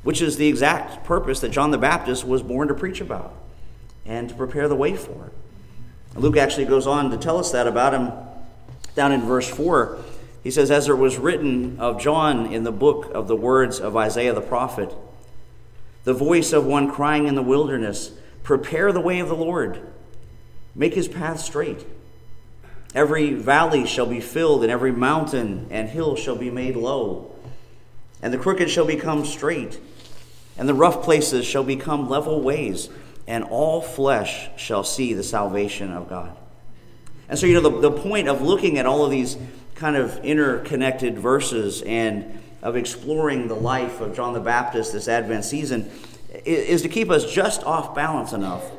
Which 0.03 0.21
is 0.21 0.37
the 0.37 0.47
exact 0.47 1.03
purpose 1.03 1.41
that 1.41 1.49
John 1.49 1.71
the 1.71 1.77
Baptist 1.77 2.25
was 2.25 2.41
born 2.41 2.69
to 2.69 2.73
preach 2.73 3.01
about 3.01 3.35
and 4.05 4.29
to 4.29 4.35
prepare 4.35 4.67
the 4.67 4.75
way 4.75 4.95
for. 4.95 5.31
Luke 6.15 6.37
actually 6.37 6.65
goes 6.65 6.87
on 6.87 7.09
to 7.11 7.17
tell 7.17 7.37
us 7.37 7.51
that 7.51 7.67
about 7.67 7.93
him 7.93 8.11
down 8.95 9.11
in 9.11 9.21
verse 9.21 9.49
4. 9.49 9.97
He 10.43 10.51
says, 10.51 10.71
As 10.71 10.89
it 10.89 10.97
was 10.97 11.17
written 11.17 11.79
of 11.79 12.01
John 12.01 12.51
in 12.51 12.63
the 12.63 12.71
book 12.71 13.11
of 13.13 13.27
the 13.27 13.35
words 13.35 13.79
of 13.79 13.95
Isaiah 13.95 14.33
the 14.33 14.41
prophet, 14.41 14.93
the 16.03 16.13
voice 16.13 16.51
of 16.51 16.65
one 16.65 16.91
crying 16.91 17.27
in 17.27 17.35
the 17.35 17.41
wilderness, 17.41 18.11
Prepare 18.43 18.91
the 18.91 18.99
way 18.99 19.19
of 19.19 19.29
the 19.29 19.35
Lord, 19.35 19.81
make 20.75 20.95
his 20.95 21.07
path 21.07 21.39
straight. 21.39 21.85
Every 22.93 23.33
valley 23.33 23.85
shall 23.85 24.07
be 24.07 24.19
filled, 24.19 24.63
and 24.63 24.71
every 24.71 24.91
mountain 24.91 25.67
and 25.69 25.89
hill 25.89 26.15
shall 26.15 26.35
be 26.35 26.49
made 26.49 26.75
low. 26.75 27.33
And 28.21 28.33
the 28.33 28.37
crooked 28.37 28.69
shall 28.69 28.85
become 28.85 29.25
straight, 29.25 29.79
and 30.57 30.67
the 30.67 30.73
rough 30.73 31.03
places 31.03 31.45
shall 31.45 31.63
become 31.63 32.09
level 32.09 32.41
ways 32.41 32.89
and 33.31 33.45
all 33.45 33.81
flesh 33.81 34.49
shall 34.57 34.83
see 34.83 35.13
the 35.13 35.23
salvation 35.23 35.93
of 35.93 36.09
God. 36.09 36.35
And 37.29 37.39
so, 37.39 37.45
you 37.45 37.53
know, 37.53 37.61
the, 37.61 37.89
the 37.89 37.91
point 37.91 38.27
of 38.27 38.41
looking 38.41 38.77
at 38.77 38.85
all 38.85 39.05
of 39.05 39.09
these 39.09 39.37
kind 39.73 39.95
of 39.95 40.17
interconnected 40.25 41.17
verses 41.17 41.81
and 41.83 42.41
of 42.61 42.75
exploring 42.75 43.47
the 43.47 43.55
life 43.55 44.01
of 44.01 44.13
John 44.13 44.33
the 44.33 44.41
Baptist 44.41 44.91
this 44.91 45.07
Advent 45.07 45.45
season 45.45 45.89
is 46.43 46.81
to 46.81 46.89
keep 46.89 47.09
us 47.09 47.31
just 47.31 47.63
off 47.63 47.95
balance 47.95 48.33
enough 48.33 48.69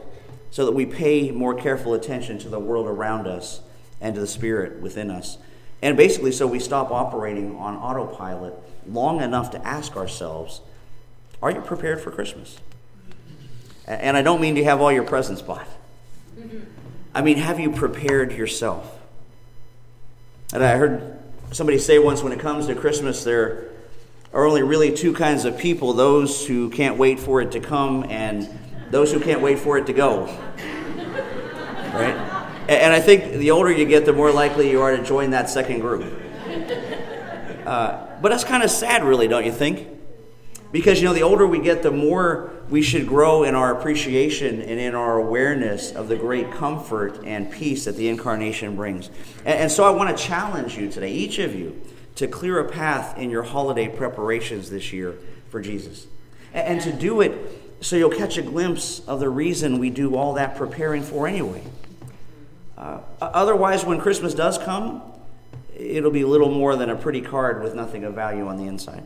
so 0.50 0.66
that 0.66 0.72
we 0.72 0.84
pay 0.84 1.30
more 1.30 1.54
careful 1.54 1.94
attention 1.94 2.38
to 2.40 2.50
the 2.50 2.60
world 2.60 2.86
around 2.86 3.26
us 3.26 3.62
and 4.02 4.14
to 4.16 4.20
the 4.20 4.26
Spirit 4.26 4.82
within 4.82 5.10
us. 5.10 5.38
And 5.80 5.96
basically, 5.96 6.30
so 6.30 6.46
we 6.46 6.58
stop 6.58 6.90
operating 6.90 7.56
on 7.56 7.74
autopilot 7.76 8.52
long 8.86 9.22
enough 9.22 9.50
to 9.52 9.66
ask 9.66 9.96
ourselves, 9.96 10.60
are 11.42 11.50
you 11.50 11.62
prepared 11.62 12.02
for 12.02 12.10
Christmas? 12.10 12.58
And 13.86 14.16
I 14.16 14.22
don't 14.22 14.40
mean 14.40 14.54
to 14.54 14.64
have 14.64 14.80
all 14.80 14.92
your 14.92 15.02
presents 15.02 15.42
bought. 15.42 15.66
I 17.14 17.20
mean, 17.20 17.36
have 17.38 17.60
you 17.60 17.70
prepared 17.70 18.32
yourself? 18.32 18.98
And 20.54 20.62
I 20.62 20.76
heard 20.76 21.18
somebody 21.50 21.78
say 21.78 21.98
once 21.98 22.22
when 22.22 22.32
it 22.32 22.40
comes 22.40 22.66
to 22.66 22.74
Christmas, 22.74 23.24
there 23.24 23.68
are 24.32 24.46
only 24.46 24.62
really 24.62 24.94
two 24.94 25.12
kinds 25.12 25.44
of 25.44 25.58
people 25.58 25.92
those 25.92 26.46
who 26.46 26.70
can't 26.70 26.96
wait 26.96 27.20
for 27.20 27.42
it 27.42 27.52
to 27.52 27.60
come 27.60 28.04
and 28.08 28.48
those 28.90 29.12
who 29.12 29.20
can't 29.20 29.40
wait 29.40 29.58
for 29.58 29.78
it 29.78 29.86
to 29.86 29.92
go. 29.92 30.26
Right? 31.92 32.16
And 32.68 32.92
I 32.92 33.00
think 33.00 33.34
the 33.34 33.50
older 33.50 33.70
you 33.70 33.84
get, 33.84 34.06
the 34.06 34.12
more 34.12 34.30
likely 34.30 34.70
you 34.70 34.80
are 34.80 34.96
to 34.96 35.02
join 35.02 35.30
that 35.30 35.50
second 35.50 35.80
group. 35.80 36.10
Uh, 37.66 38.06
but 38.20 38.30
that's 38.30 38.44
kind 38.44 38.62
of 38.62 38.70
sad, 38.70 39.04
really, 39.04 39.28
don't 39.28 39.44
you 39.44 39.52
think? 39.52 39.88
Because, 40.72 41.00
you 41.00 41.06
know, 41.06 41.14
the 41.14 41.22
older 41.22 41.46
we 41.46 41.58
get, 41.60 41.82
the 41.82 41.90
more 41.90 42.50
we 42.70 42.80
should 42.80 43.06
grow 43.06 43.44
in 43.44 43.54
our 43.54 43.78
appreciation 43.78 44.62
and 44.62 44.80
in 44.80 44.94
our 44.94 45.18
awareness 45.18 45.92
of 45.92 46.08
the 46.08 46.16
great 46.16 46.50
comfort 46.50 47.20
and 47.24 47.52
peace 47.52 47.84
that 47.84 47.96
the 47.96 48.08
incarnation 48.08 48.74
brings. 48.74 49.08
And, 49.44 49.60
and 49.60 49.70
so 49.70 49.84
I 49.84 49.90
want 49.90 50.16
to 50.16 50.22
challenge 50.22 50.76
you 50.78 50.90
today, 50.90 51.12
each 51.12 51.38
of 51.38 51.54
you, 51.54 51.80
to 52.16 52.26
clear 52.26 52.58
a 52.58 52.70
path 52.70 53.18
in 53.18 53.28
your 53.28 53.42
holiday 53.42 53.88
preparations 53.88 54.70
this 54.70 54.92
year 54.92 55.18
for 55.50 55.60
Jesus. 55.60 56.06
And, 56.54 56.66
and 56.66 56.80
to 56.80 56.92
do 56.92 57.20
it 57.20 57.60
so 57.82 57.96
you'll 57.96 58.10
catch 58.10 58.38
a 58.38 58.42
glimpse 58.42 59.00
of 59.00 59.20
the 59.20 59.28
reason 59.28 59.78
we 59.78 59.90
do 59.90 60.16
all 60.16 60.34
that 60.34 60.56
preparing 60.56 61.02
for 61.02 61.26
anyway. 61.26 61.62
Uh, 62.78 63.00
otherwise, 63.20 63.84
when 63.84 64.00
Christmas 64.00 64.34
does 64.34 64.56
come, 64.56 65.02
it'll 65.76 66.10
be 66.10 66.24
little 66.24 66.50
more 66.50 66.76
than 66.76 66.90
a 66.90 66.96
pretty 66.96 67.20
card 67.20 67.62
with 67.62 67.74
nothing 67.74 68.04
of 68.04 68.14
value 68.14 68.46
on 68.46 68.56
the 68.56 68.64
inside. 68.64 69.04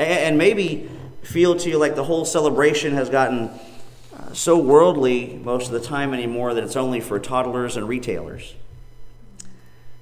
And 0.00 0.38
maybe 0.38 0.88
feel 1.22 1.56
to 1.56 1.68
you 1.68 1.76
like 1.76 1.94
the 1.94 2.04
whole 2.04 2.24
celebration 2.24 2.94
has 2.94 3.10
gotten 3.10 3.50
uh, 4.16 4.32
so 4.32 4.58
worldly 4.58 5.38
most 5.44 5.66
of 5.66 5.72
the 5.72 5.80
time 5.80 6.14
anymore 6.14 6.54
that 6.54 6.64
it's 6.64 6.76
only 6.76 7.00
for 7.00 7.18
toddlers 7.18 7.76
and 7.76 7.86
retailers. 7.86 8.54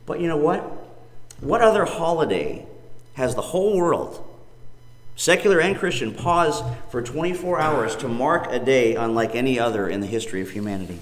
But 0.07 0.21
you 0.21 0.28
know 0.28 0.37
what? 0.37 0.61
What 1.40 1.62
other 1.62 1.85
holiday 1.85 2.64
has 3.14 3.35
the 3.35 3.43
whole 3.43 3.76
world, 3.76 4.25
secular 5.17 5.61
and 5.61 5.76
Christian, 5.76 6.14
pause 6.14 6.62
for 6.90 7.02
24 7.02 7.61
hours 7.61 7.97
to 7.97 8.09
mark 8.09 8.47
a 8.50 8.61
day 8.61 8.95
unlike 8.95 9.35
any 9.35 9.59
other 9.59 9.88
in 9.88 10.00
the 10.00 10.07
history 10.07 10.40
of 10.40 10.50
humanity? 10.50 11.00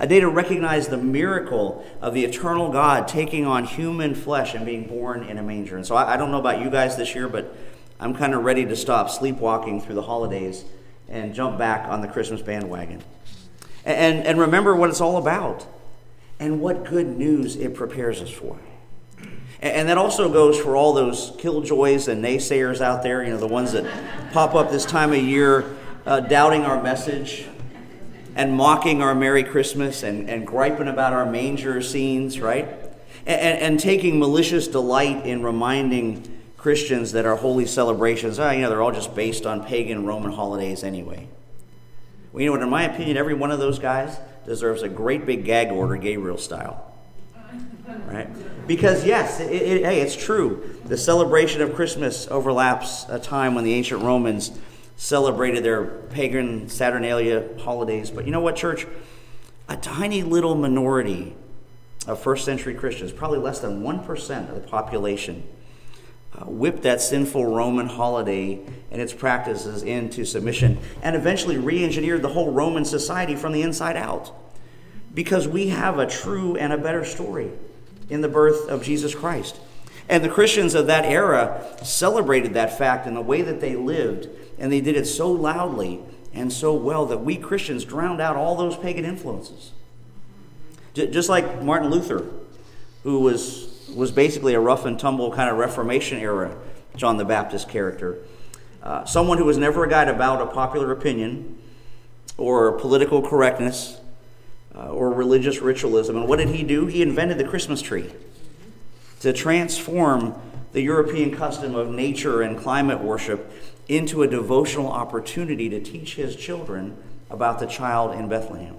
A 0.00 0.06
day 0.06 0.20
to 0.20 0.28
recognize 0.28 0.88
the 0.88 0.96
miracle 0.96 1.84
of 2.00 2.14
the 2.14 2.24
eternal 2.24 2.70
God 2.70 3.06
taking 3.08 3.46
on 3.46 3.64
human 3.64 4.14
flesh 4.14 4.54
and 4.54 4.66
being 4.66 4.88
born 4.88 5.22
in 5.22 5.38
a 5.38 5.42
manger. 5.42 5.76
And 5.76 5.86
so 5.86 5.94
I, 5.94 6.14
I 6.14 6.16
don't 6.16 6.30
know 6.30 6.38
about 6.38 6.60
you 6.60 6.70
guys 6.70 6.96
this 6.96 7.14
year, 7.14 7.28
but 7.28 7.56
I'm 8.00 8.14
kind 8.14 8.34
of 8.34 8.44
ready 8.44 8.64
to 8.64 8.76
stop 8.76 9.10
sleepwalking 9.10 9.80
through 9.80 9.96
the 9.96 10.02
holidays 10.02 10.64
and 11.08 11.34
jump 11.34 11.58
back 11.58 11.88
on 11.88 12.00
the 12.00 12.08
Christmas 12.08 12.40
bandwagon. 12.40 13.02
And, 13.84 14.24
and 14.26 14.38
remember 14.38 14.74
what 14.76 14.90
it's 14.90 15.00
all 15.00 15.16
about 15.16 15.66
and 16.38 16.60
what 16.60 16.84
good 16.84 17.06
news 17.06 17.56
it 17.56 17.74
prepares 17.74 18.20
us 18.20 18.30
for. 18.30 18.56
And 19.60 19.88
that 19.88 19.98
also 19.98 20.32
goes 20.32 20.56
for 20.56 20.76
all 20.76 20.92
those 20.92 21.32
killjoys 21.38 22.06
and 22.06 22.24
naysayers 22.24 22.80
out 22.80 23.02
there, 23.02 23.24
you 23.24 23.30
know, 23.30 23.38
the 23.38 23.48
ones 23.48 23.72
that 23.72 24.32
pop 24.32 24.54
up 24.54 24.70
this 24.70 24.84
time 24.84 25.12
of 25.12 25.18
year 25.18 25.76
uh, 26.06 26.20
doubting 26.20 26.64
our 26.64 26.80
message 26.80 27.46
and 28.36 28.52
mocking 28.52 29.02
our 29.02 29.16
Merry 29.16 29.42
Christmas 29.42 30.04
and, 30.04 30.30
and 30.30 30.46
griping 30.46 30.86
about 30.86 31.12
our 31.12 31.26
manger 31.26 31.82
scenes, 31.82 32.40
right? 32.40 32.68
And, 33.26 33.58
and 33.58 33.80
taking 33.80 34.20
malicious 34.20 34.68
delight 34.68 35.26
in 35.26 35.42
reminding 35.42 36.37
Christians 36.58 37.12
that 37.12 37.24
are 37.24 37.36
holy 37.36 37.66
celebrations, 37.66 38.38
oh, 38.38 38.50
you 38.50 38.62
know, 38.62 38.68
they're 38.68 38.82
all 38.82 38.92
just 38.92 39.14
based 39.14 39.46
on 39.46 39.64
pagan 39.64 40.04
Roman 40.04 40.32
holidays 40.32 40.82
anyway. 40.82 41.28
Well, 42.32 42.42
you 42.42 42.46
know 42.46 42.52
what? 42.52 42.62
In 42.62 42.68
my 42.68 42.82
opinion, 42.82 43.16
every 43.16 43.34
one 43.34 43.50
of 43.52 43.60
those 43.60 43.78
guys 43.78 44.18
deserves 44.44 44.82
a 44.82 44.88
great 44.88 45.24
big 45.24 45.44
gag 45.44 45.70
order, 45.70 45.96
Gabriel 45.96 46.36
style. 46.36 46.92
right? 48.06 48.28
Because, 48.66 49.04
yes, 49.06 49.40
it, 49.40 49.50
it, 49.50 49.84
hey, 49.84 50.00
it's 50.00 50.16
true. 50.16 50.76
The 50.84 50.96
celebration 50.96 51.62
of 51.62 51.74
Christmas 51.74 52.26
overlaps 52.28 53.06
a 53.08 53.18
time 53.18 53.54
when 53.54 53.64
the 53.64 53.72
ancient 53.74 54.02
Romans 54.02 54.50
celebrated 54.96 55.64
their 55.64 55.84
pagan 55.84 56.68
Saturnalia 56.68 57.48
holidays. 57.60 58.10
But 58.10 58.26
you 58.26 58.32
know 58.32 58.40
what, 58.40 58.56
church? 58.56 58.86
A 59.68 59.76
tiny 59.76 60.22
little 60.22 60.56
minority 60.56 61.36
of 62.06 62.20
first 62.20 62.44
century 62.44 62.74
Christians, 62.74 63.12
probably 63.12 63.38
less 63.38 63.60
than 63.60 63.82
1% 63.82 64.48
of 64.48 64.54
the 64.54 64.68
population, 64.68 65.46
uh, 66.38 66.44
whipped 66.44 66.82
that 66.82 67.00
sinful 67.00 67.44
Roman 67.44 67.86
holiday 67.86 68.60
and 68.90 69.02
its 69.02 69.12
practices 69.12 69.82
into 69.82 70.24
submission 70.24 70.78
and 71.02 71.16
eventually 71.16 71.56
re 71.56 71.82
engineered 71.82 72.22
the 72.22 72.28
whole 72.28 72.52
Roman 72.52 72.84
society 72.84 73.34
from 73.34 73.52
the 73.52 73.62
inside 73.62 73.96
out. 73.96 74.32
Because 75.12 75.48
we 75.48 75.68
have 75.68 75.98
a 75.98 76.06
true 76.06 76.56
and 76.56 76.72
a 76.72 76.78
better 76.78 77.04
story 77.04 77.50
in 78.08 78.20
the 78.20 78.28
birth 78.28 78.68
of 78.68 78.82
Jesus 78.82 79.14
Christ. 79.14 79.58
And 80.08 80.24
the 80.24 80.28
Christians 80.28 80.74
of 80.74 80.86
that 80.86 81.04
era 81.04 81.66
celebrated 81.82 82.54
that 82.54 82.78
fact 82.78 83.06
in 83.06 83.14
the 83.14 83.20
way 83.20 83.42
that 83.42 83.60
they 83.60 83.76
lived, 83.76 84.28
and 84.58 84.72
they 84.72 84.80
did 84.80 84.96
it 84.96 85.06
so 85.06 85.30
loudly 85.30 86.00
and 86.32 86.52
so 86.52 86.72
well 86.72 87.06
that 87.06 87.18
we 87.18 87.36
Christians 87.36 87.84
drowned 87.84 88.20
out 88.20 88.36
all 88.36 88.56
those 88.56 88.76
pagan 88.76 89.04
influences. 89.04 89.72
Just 90.94 91.28
like 91.28 91.62
Martin 91.62 91.90
Luther, 91.90 92.26
who 93.02 93.20
was, 93.20 93.67
was 93.94 94.10
basically 94.10 94.54
a 94.54 94.60
rough 94.60 94.84
and 94.84 94.98
tumble 94.98 95.32
kind 95.32 95.50
of 95.50 95.56
Reformation 95.56 96.18
era 96.18 96.56
John 96.96 97.16
the 97.16 97.24
Baptist 97.24 97.68
character. 97.68 98.18
Uh, 98.82 99.04
someone 99.04 99.38
who 99.38 99.44
was 99.44 99.58
never 99.58 99.84
a 99.84 99.88
guy 99.88 100.04
about 100.04 100.40
a 100.40 100.46
popular 100.46 100.92
opinion 100.92 101.58
or 102.36 102.72
political 102.72 103.22
correctness 103.22 104.00
uh, 104.74 104.88
or 104.88 105.12
religious 105.12 105.60
ritualism. 105.60 106.16
And 106.16 106.28
what 106.28 106.38
did 106.38 106.48
he 106.48 106.62
do? 106.62 106.86
He 106.86 107.02
invented 107.02 107.38
the 107.38 107.44
Christmas 107.44 107.82
tree 107.82 108.12
to 109.20 109.32
transform 109.32 110.40
the 110.72 110.82
European 110.82 111.34
custom 111.34 111.74
of 111.74 111.90
nature 111.90 112.42
and 112.42 112.58
climate 112.58 113.00
worship 113.00 113.50
into 113.88 114.22
a 114.22 114.28
devotional 114.28 114.88
opportunity 114.88 115.68
to 115.70 115.80
teach 115.80 116.14
his 116.14 116.36
children 116.36 116.96
about 117.30 117.58
the 117.58 117.66
child 117.66 118.14
in 118.14 118.28
Bethlehem. 118.28 118.76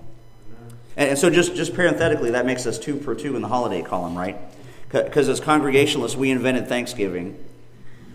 And, 0.96 1.18
so, 1.18 1.30
just, 1.30 1.56
just 1.56 1.74
parenthetically, 1.74 2.32
that 2.32 2.46
makes 2.46 2.66
us 2.66 2.78
two 2.78 2.98
per 2.98 3.16
two 3.16 3.36
in 3.36 3.42
the 3.42 3.48
holiday 3.48 3.82
column, 3.82 4.18
right? 4.18 4.38
Because 4.92 5.30
as 5.30 5.40
Congregationalists, 5.40 6.18
we 6.18 6.32
invented 6.32 6.68
Thanksgiving. 6.68 7.44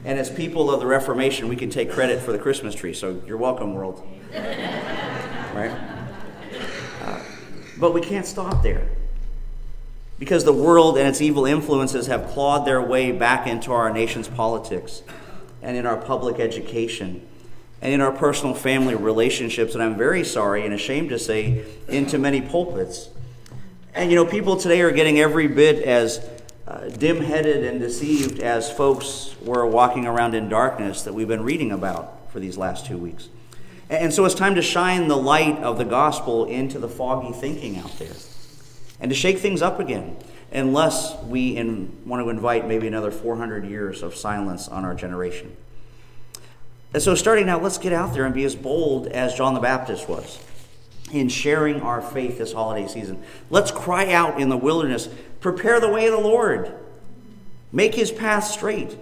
And 0.05 0.19
as 0.19 0.29
people 0.29 0.71
of 0.71 0.81
the 0.81 0.87
Reformation, 0.87 1.49
we 1.49 1.57
can 1.57 1.71
take 1.71 1.91
credit 1.91 2.21
for 2.21 2.33
the 2.33 2.39
Christmas 2.39 2.75
tree. 2.75 2.93
So, 2.93 3.23
you're 3.27 3.37
welcome, 3.37 3.75
world. 3.75 4.07
right? 4.33 5.71
Uh, 7.03 7.21
but 7.79 7.95
we 7.95 8.01
can't 8.01 8.27
stop 8.27 8.63
there. 8.63 8.89
Because 10.19 10.45
the 10.45 10.53
world 10.53 10.99
and 10.99 11.09
its 11.09 11.21
evil 11.21 11.47
influences 11.47 12.07
have 12.07 12.29
clawed 12.29 12.67
their 12.67 12.83
way 12.83 13.13
back 13.13 13.47
into 13.47 13.73
our 13.73 13.93
nation's 13.93 14.29
politics 14.29 15.03
and 15.63 15.77
in 15.77 15.87
our 15.87 15.97
public 15.97 16.39
education 16.39 17.27
and 17.81 17.93
in 17.93 18.01
our 18.01 18.13
personal 18.13 18.55
family 18.55 18.95
relationships, 18.95 19.75
and 19.75 19.83
I'm 19.83 19.97
very 19.97 20.25
sorry 20.25 20.65
and 20.65 20.73
ashamed 20.73 21.11
to 21.11 21.19
say, 21.19 21.65
into 21.89 22.19
many 22.19 22.41
pulpits. 22.41 23.11
And 23.95 24.11
you 24.11 24.17
know, 24.17 24.25
people 24.25 24.57
today 24.57 24.81
are 24.81 24.91
getting 24.91 25.21
every 25.21 25.47
bit 25.47 25.83
as 25.83 26.27
uh, 26.67 26.89
dim 26.89 27.21
headed 27.21 27.65
and 27.65 27.81
deceived 27.81 28.41
as 28.41 28.73
folks 28.73 29.35
were 29.43 29.67
walking 29.67 30.07
around 30.07 30.35
in 30.35 30.49
darkness 30.49 31.03
that 31.03 31.13
we've 31.13 31.29
been 31.29 31.45
reading 31.45 31.71
about 31.71 32.31
for 32.33 32.41
these 32.41 32.57
last 32.57 32.87
two 32.87 32.99
weeks. 32.99 33.29
And 33.91 34.13
so 34.13 34.25
it's 34.25 34.35
time 34.35 34.55
to 34.55 34.63
shine 34.63 35.09
the 35.09 35.17
light 35.17 35.59
of 35.59 35.77
the 35.77 35.85
gospel 35.85 36.47
into 36.47 36.79
the 36.79 36.89
foggy 36.89 37.33
thinking 37.33 37.77
out 37.77 37.99
there 37.99 38.15
and 38.99 39.11
to 39.11 39.15
shake 39.15 39.39
things 39.39 39.61
up 39.61 39.79
again, 39.79 40.17
unless 40.51 41.15
we 41.25 41.57
in, 41.57 41.93
want 42.07 42.25
to 42.25 42.31
invite 42.31 42.67
maybe 42.67 42.87
another 42.87 43.11
400 43.11 43.67
years 43.67 44.03
of 44.03 44.15
silence 44.15 44.69
on 44.69 44.85
our 44.85 44.95
generation. 44.95 45.55
And 46.95 47.03
so, 47.03 47.15
starting 47.15 47.47
now, 47.47 47.61
let's 47.61 47.77
get 47.77 47.93
out 47.93 48.15
there 48.15 48.25
and 48.25 48.33
be 48.33 48.45
as 48.45 48.55
bold 48.55 49.09
as 49.09 49.35
John 49.35 49.53
the 49.55 49.61
Baptist 49.61 50.09
was 50.09 50.39
in 51.13 51.29
sharing 51.29 51.81
our 51.83 52.01
faith 52.01 52.39
this 52.39 52.53
holiday 52.53 52.89
season. 52.89 53.23
Let's 53.51 53.71
cry 53.71 54.13
out 54.13 54.41
in 54.41 54.49
the 54.49 54.57
wilderness 54.57 55.09
prepare 55.45 55.79
the 55.79 55.91
way 55.91 56.07
of 56.07 56.13
the 56.13 56.19
Lord, 56.19 56.73
make 57.71 57.95
his 57.95 58.11
path 58.11 58.45
straight. 58.45 58.97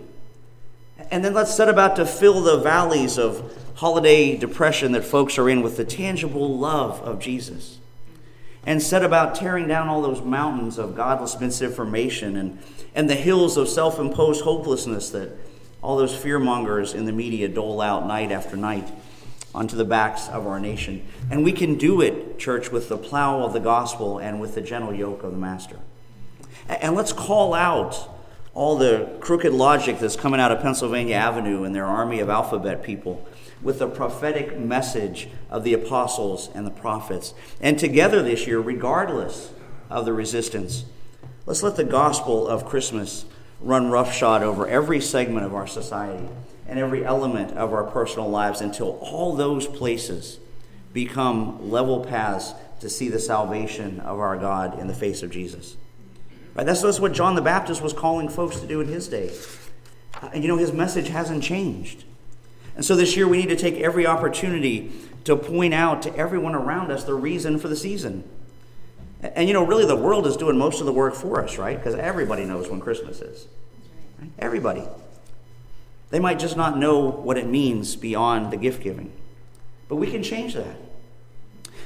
And 1.09 1.25
then 1.25 1.35
let's 1.35 1.55
set 1.55 1.69
about 1.69 1.95
to 1.95 2.05
fill 2.05 2.41
the 2.41 2.59
valleys 2.59 3.17
of 3.17 3.57
holiday 3.77 4.37
depression 4.37 4.91
that 4.91 5.05
folks 5.05 5.39
are 5.39 5.49
in 5.49 5.63
with 5.63 5.77
the 5.77 5.85
tangible 5.85 6.59
love 6.59 7.01
of 7.03 7.21
Jesus. 7.21 7.79
And 8.67 8.83
set 8.83 9.05
about 9.05 9.37
tearing 9.37 9.69
down 9.69 9.87
all 9.87 10.03
those 10.03 10.21
mountains 10.21 10.79
of 10.79 10.97
godless 10.97 11.39
misinformation 11.39 12.35
and, 12.37 12.59
and 12.93 13.09
the 13.09 13.15
hills 13.15 13.57
of 13.57 13.69
self 13.69 14.01
imposed 14.01 14.43
hopelessness 14.43 15.11
that 15.11 15.31
all 15.81 15.97
those 15.97 16.13
fearmongers 16.13 16.93
in 16.93 17.05
the 17.05 17.13
media 17.13 17.47
dole 17.47 17.81
out 17.81 18.05
night 18.05 18.33
after 18.33 18.57
night 18.57 18.89
onto 19.55 19.77
the 19.77 19.85
backs 19.85 20.29
of 20.29 20.45
our 20.49 20.59
nation. 20.59 21.07
And 21.31 21.45
we 21.45 21.53
can 21.53 21.77
do 21.77 22.01
it, 22.01 22.37
church, 22.41 22.73
with 22.73 22.89
the 22.89 22.99
plow 22.99 23.45
of 23.45 23.53
the 23.53 23.61
gospel 23.61 24.19
and 24.19 24.41
with 24.41 24.57
the 24.57 24.61
gentle 24.61 24.93
yoke 24.93 25.23
of 25.23 25.31
the 25.31 25.39
master. 25.39 25.79
And 26.69 26.95
let's 26.95 27.13
call 27.13 27.55
out 27.55 28.09
all 28.55 28.77
the 28.77 29.17
crooked 29.21 29.53
logic 29.53 29.99
that's 29.99 30.17
coming 30.17 30.41
out 30.41 30.53
of 30.53 30.61
Pennsylvania 30.61 31.17
Avenue 31.17 31.65
and 31.65 31.75
their 31.75 31.87
army 31.87 32.21
of 32.21 32.29
alphabet 32.29 32.83
people 32.83 33.27
with 33.63 33.79
the 33.79 33.87
prophetic 33.87 34.59
message 34.59 35.29
of 35.49 35.65
the 35.65 35.73
apostles 35.73 36.51
and 36.55 36.67
the 36.67 36.71
prophets. 36.71 37.33
And 37.61 37.79
together 37.79 38.23
this 38.23 38.47
year, 38.47 38.61
regardless 38.61 39.53
of 39.89 40.05
the 40.05 40.13
resistance, 40.13 40.85
let's 41.47 41.63
let 41.63 41.77
the 41.77 41.85
gospel 41.85 42.47
of 42.47 42.67
Christmas 42.67 43.25
run 43.61 43.91
roughshod 43.91 44.43
over 44.43 44.67
every 44.67 45.01
segment 45.01 45.47
of 45.47 45.55
our 45.55 45.67
society 45.67 46.29
and 46.67 46.79
every 46.79 47.05
element 47.05 47.57
of 47.57 47.73
our 47.73 47.85
personal 47.85 48.29
lives 48.29 48.61
until 48.61 48.99
all 49.01 49.37
those 49.37 49.67
places 49.67 50.39
become 50.93 51.71
level 51.71 52.05
paths 52.05 52.55
to 52.81 52.91
see 52.91 53.09
the 53.09 53.19
salvation 53.19 54.01
of 54.01 54.19
our 54.19 54.37
God 54.37 54.79
in 54.79 54.89
the 54.89 54.95
face 54.95 55.23
of 55.23 55.31
Jesus. 55.31 55.77
Right? 56.55 56.67
That's, 56.67 56.83
that's 56.83 57.01
what 57.01 57.13
John 57.13 57.35
the 57.35 57.43
Baptist 57.43 57.83
was 57.83 57.93
calling 57.93 58.29
folks 58.29 58.61
to 58.61 58.67
do 58.67 58.81
in 58.81 58.89
his 58.89 59.09
day. 59.09 59.33
Uh, 60.21 60.31
and 60.35 60.43
you 60.43 60.49
know, 60.49 60.57
his 60.57 60.73
message 60.73 61.09
hasn't 61.09 61.43
changed. 61.43 62.05
And 62.75 62.85
so 62.85 62.97
this 62.97 63.17
year 63.17 63.29
we 63.29 63.39
need 63.39 63.49
to 63.49 63.57
take 63.57 63.77
every 63.77 64.07
opportunity 64.07 64.93
to 65.25 65.37
point 65.37 65.75
out 65.75 66.03
to 66.03 66.17
everyone 66.17 66.55
around 66.55 66.91
us 66.91 67.05
the 67.05 67.15
reason 67.15 67.59
for 67.59 67.69
the 67.69 67.77
season. 67.77 68.25
And 69.23 69.47
you 69.47 69.55
know, 69.55 69.65
really, 69.65 69.87
the 69.87 69.97
world 69.97 70.27
is 70.27 70.37
doing 70.37 70.59
most 70.59 70.81
of 70.81 70.87
the 70.87 70.93
work 70.93 71.15
for 71.15 71.43
us, 71.43 71.57
right? 71.57 71.77
Because 71.77 71.95
everybody 71.95 72.45
knows 72.45 72.69
when 72.69 72.81
Christmas 72.81 73.21
is. 73.21 73.47
Right? 74.21 74.31
Everybody. 74.39 74.83
They 76.11 76.19
might 76.19 76.39
just 76.39 76.57
not 76.57 76.77
know 76.77 77.09
what 77.09 77.39
it 77.39 77.47
means 77.47 77.97
beyond 77.97 78.53
the 78.53 78.57
gift 78.57 78.83
giving. 78.83 79.13
But 79.89 79.97
we 79.97 80.11
can 80.11 80.23
change 80.23 80.55
that. 80.55 80.77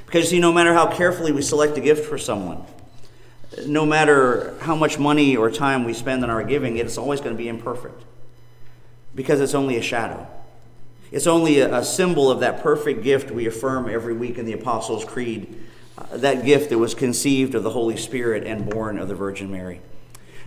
Because, 0.06 0.24
you 0.24 0.38
see, 0.38 0.40
no 0.40 0.52
matter 0.52 0.72
how 0.72 0.86
carefully 0.86 1.30
we 1.30 1.42
select 1.42 1.76
a 1.76 1.80
gift 1.80 2.06
for 2.06 2.16
someone, 2.16 2.64
no 3.66 3.86
matter 3.86 4.54
how 4.60 4.74
much 4.74 4.98
money 4.98 5.36
or 5.36 5.50
time 5.50 5.84
we 5.84 5.92
spend 5.92 6.22
on 6.22 6.30
our 6.30 6.44
giving, 6.44 6.76
it's 6.76 6.98
always 6.98 7.20
going 7.20 7.34
to 7.34 7.38
be 7.38 7.48
imperfect. 7.48 8.02
Because 9.14 9.40
it's 9.40 9.54
only 9.54 9.76
a 9.76 9.82
shadow. 9.82 10.26
It's 11.10 11.26
only 11.26 11.60
a, 11.60 11.84
symbol 11.84 12.30
of 12.30 12.40
that 12.40 12.62
perfect 12.62 13.02
gift 13.02 13.30
we 13.30 13.46
affirm 13.46 13.88
every 13.88 14.12
week 14.12 14.38
in 14.38 14.44
the 14.44 14.52
Apostles' 14.52 15.04
Creed 15.04 15.62
uh, 15.96 16.16
that 16.18 16.44
gift 16.44 16.70
that 16.70 16.78
was 16.78 16.94
conceived 16.94 17.54
of 17.54 17.62
the 17.62 17.70
Holy 17.70 17.96
Spirit 17.96 18.44
and 18.44 18.68
born 18.68 18.98
of 18.98 19.08
the 19.08 19.14
Virgin 19.14 19.50
Mary. 19.50 19.80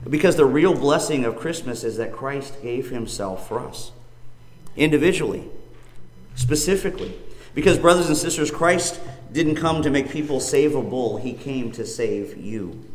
Because 0.07 0.35
the 0.35 0.45
real 0.45 0.73
blessing 0.73 1.25
of 1.25 1.37
Christmas 1.37 1.83
is 1.83 1.97
that 1.97 2.11
Christ 2.11 2.61
gave 2.61 2.89
himself 2.89 3.47
for 3.47 3.59
us, 3.59 3.91
individually, 4.75 5.45
specifically. 6.35 7.15
Because, 7.55 7.79
brothers 7.79 8.07
and 8.07 8.15
sisters, 8.15 8.51
Christ 8.51 8.99
didn't 9.31 9.55
come 9.55 9.81
to 9.81 9.89
make 9.89 10.09
people 10.09 10.39
savable, 10.39 11.19
he 11.19 11.33
came 11.33 11.71
to 11.71 11.85
save 11.85 12.37
you. 12.37 12.85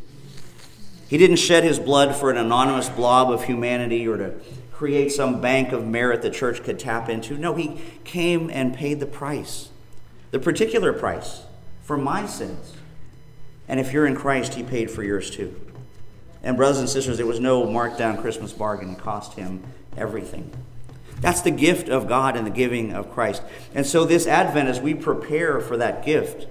He 1.14 1.18
didn't 1.18 1.36
shed 1.36 1.62
his 1.62 1.78
blood 1.78 2.16
for 2.16 2.32
an 2.32 2.36
anonymous 2.36 2.88
blob 2.88 3.30
of 3.30 3.44
humanity 3.44 4.08
or 4.08 4.16
to 4.16 4.34
create 4.72 5.12
some 5.12 5.40
bank 5.40 5.70
of 5.70 5.86
merit 5.86 6.22
the 6.22 6.28
church 6.28 6.64
could 6.64 6.76
tap 6.76 7.08
into. 7.08 7.38
No, 7.38 7.54
he 7.54 7.80
came 8.02 8.50
and 8.50 8.74
paid 8.74 8.98
the 8.98 9.06
price, 9.06 9.68
the 10.32 10.40
particular 10.40 10.92
price 10.92 11.44
for 11.84 11.96
my 11.96 12.26
sins. 12.26 12.74
And 13.68 13.78
if 13.78 13.92
you're 13.92 14.08
in 14.08 14.16
Christ, 14.16 14.54
He 14.54 14.64
paid 14.64 14.90
for 14.90 15.04
yours 15.04 15.30
too. 15.30 15.54
And, 16.42 16.56
brothers 16.56 16.80
and 16.80 16.88
sisters, 16.88 17.20
it 17.20 17.28
was 17.28 17.38
no 17.38 17.64
marked 17.64 17.96
down 17.96 18.20
Christmas 18.20 18.52
bargain. 18.52 18.90
It 18.90 18.98
cost 18.98 19.34
Him 19.34 19.62
everything. 19.96 20.50
That's 21.20 21.42
the 21.42 21.52
gift 21.52 21.88
of 21.88 22.08
God 22.08 22.36
and 22.36 22.44
the 22.44 22.50
giving 22.50 22.92
of 22.92 23.12
Christ. 23.12 23.40
And 23.72 23.86
so, 23.86 24.04
this 24.04 24.26
Advent, 24.26 24.68
as 24.68 24.80
we 24.80 24.94
prepare 24.94 25.60
for 25.60 25.76
that 25.76 26.04
gift, 26.04 26.48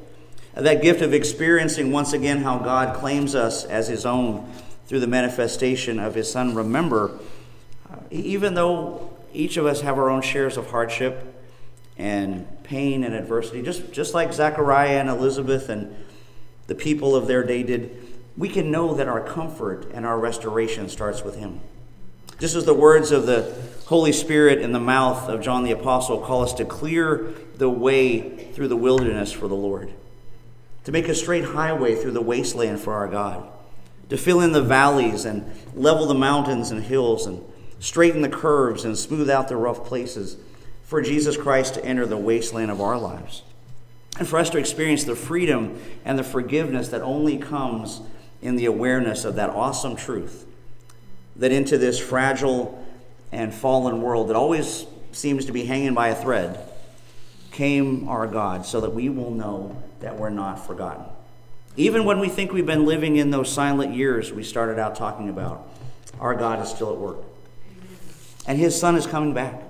that 0.56 0.82
gift 0.82 1.02
of 1.02 1.14
experiencing 1.14 1.92
once 1.92 2.14
again 2.14 2.40
how 2.40 2.60
God 2.60 2.96
claims 2.96 3.36
us 3.36 3.66
as 3.66 3.88
His 3.88 4.06
own 4.06 4.52
through 4.88 5.00
the 5.00 5.08
manifestation 5.08 6.00
of 6.00 6.16
His 6.16 6.32
Son, 6.32 6.56
remember, 6.56 7.18
uh, 7.92 7.98
even 8.12 8.54
though 8.54 9.12
each 9.34 9.58
of 9.58 9.66
us 9.66 9.82
have 9.82 9.98
our 9.98 10.10
own 10.10 10.22
shares 10.22 10.58
of 10.58 10.70
hardship, 10.70 11.34
and 11.98 12.48
pain 12.64 13.04
and 13.04 13.14
adversity, 13.14 13.62
just, 13.62 13.92
just 13.92 14.14
like 14.14 14.34
Zechariah 14.34 15.00
and 15.00 15.10
Elizabeth 15.10 15.70
and 15.70 15.96
the 16.68 16.76
people 16.76 17.16
of 17.16 17.28
their 17.28 17.44
day 17.44 17.64
did. 17.64 17.96
we 18.38 18.50
can 18.50 18.72
know 18.72 18.96
that 18.96 19.08
our 19.08 19.22
comfort 19.22 19.92
and 19.94 20.06
our 20.06 20.18
restoration 20.18 20.90
starts 20.90 21.24
with 21.24 21.36
Him. 21.36 21.60
Just 22.40 22.56
as 22.56 22.66
the 22.66 22.74
words 22.74 23.12
of 23.12 23.26
the 23.26 23.54
Holy 23.86 24.12
Spirit 24.12 24.60
in 24.60 24.72
the 24.72 24.80
mouth 24.80 25.30
of 25.30 25.42
John 25.42 25.64
the 25.64 25.72
Apostle 25.72 26.20
call 26.20 26.42
us 26.42 26.54
to 26.54 26.66
clear 26.66 27.34
the 27.58 27.70
way 27.70 28.52
through 28.54 28.70
the 28.70 28.78
wilderness 28.78 29.32
for 29.32 29.48
the 29.48 29.56
Lord, 29.56 29.94
to 30.84 30.92
make 30.92 31.08
a 31.08 31.16
straight 31.16 31.46
highway 31.46 31.96
through 31.96 32.12
the 32.12 32.22
wasteland 32.22 32.80
for 32.80 32.94
our 32.94 33.08
God, 33.08 33.48
to 34.10 34.18
fill 34.18 34.42
in 34.42 34.52
the 34.52 34.62
valleys 34.62 35.26
and 35.26 35.50
level 35.74 36.06
the 36.06 36.14
mountains 36.14 36.72
and 36.72 36.84
hills 36.84 37.26
and 37.26 37.44
straighten 37.80 38.22
the 38.22 38.30
curves 38.30 38.86
and 38.86 38.98
smooth 38.98 39.30
out 39.30 39.48
the 39.48 39.56
rough 39.56 39.86
places 39.86 40.38
for 40.84 41.02
Jesus 41.02 41.38
Christ 41.38 41.74
to 41.76 41.86
enter 41.86 42.06
the 42.06 42.18
wasteland 42.18 42.72
of 42.72 42.82
our 42.82 42.98
lives. 42.98 43.44
And 44.20 44.28
for 44.28 44.38
us 44.38 44.50
to 44.52 44.58
experience 44.58 45.06
the 45.06 45.16
freedom 45.16 45.82
and 46.06 46.20
the 46.20 46.24
forgiveness 46.24 46.90
that 46.90 47.02
only 47.02 47.38
comes 47.38 48.02
in 48.42 48.58
the 48.58 48.66
awareness 48.66 49.26
of 49.26 49.36
that 49.36 49.50
awesome 49.50 49.96
truth 49.96 50.46
that 51.36 51.52
into 51.52 51.78
this 51.78 52.00
fragile 52.00 52.86
and 53.32 53.54
fallen 53.54 54.02
world 54.02 54.30
that 54.30 54.36
always 54.36 54.86
seems 55.12 55.46
to 55.46 55.52
be 55.52 55.66
hanging 55.66 55.94
by 55.94 56.10
a 56.10 56.16
thread 56.16 56.60
came 57.54 58.10
our 58.10 58.28
God 58.28 58.66
so 58.66 58.82
that 58.82 58.90
we 58.90 59.08
will 59.08 59.32
know 59.32 59.82
that 60.02 60.18
we're 60.18 60.30
not 60.30 60.66
forgotten. 60.68 61.06
Even 61.78 62.04
when 62.04 62.20
we 62.20 62.28
think 62.28 62.52
we've 62.52 62.66
been 62.66 62.86
living 62.86 63.16
in 63.16 63.32
those 63.32 63.52
silent 63.52 63.96
years 63.96 64.34
we 64.34 64.44
started 64.44 64.78
out 64.78 64.96
talking 64.96 65.30
about, 65.30 65.70
our 66.20 66.36
God 66.36 66.62
is 66.62 66.70
still 66.70 66.92
at 66.92 66.98
work. 66.98 67.18
And 68.46 68.60
his 68.60 68.78
son 68.78 68.96
is 68.96 69.08
coming 69.08 69.34
back. 69.34 69.64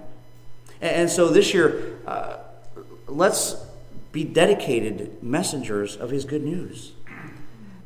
And 0.81 1.09
so 1.09 1.29
this 1.29 1.53
year, 1.53 1.99
uh, 2.07 2.37
let's 3.07 3.55
be 4.11 4.23
dedicated 4.23 5.21
messengers 5.23 5.95
of 5.95 6.09
his 6.09 6.25
good 6.25 6.43
news. 6.43 6.93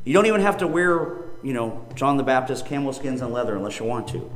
You 0.03 0.13
don't 0.13 0.25
even 0.25 0.41
have 0.41 0.57
to 0.59 0.67
wear, 0.67 1.17
you 1.43 1.53
know, 1.53 1.85
John 1.95 2.17
the 2.17 2.23
Baptist 2.23 2.65
camel 2.65 2.93
skins 2.93 3.21
and 3.21 3.33
leather 3.33 3.55
unless 3.55 3.79
you 3.79 3.85
want 3.85 4.07
to. 4.09 4.31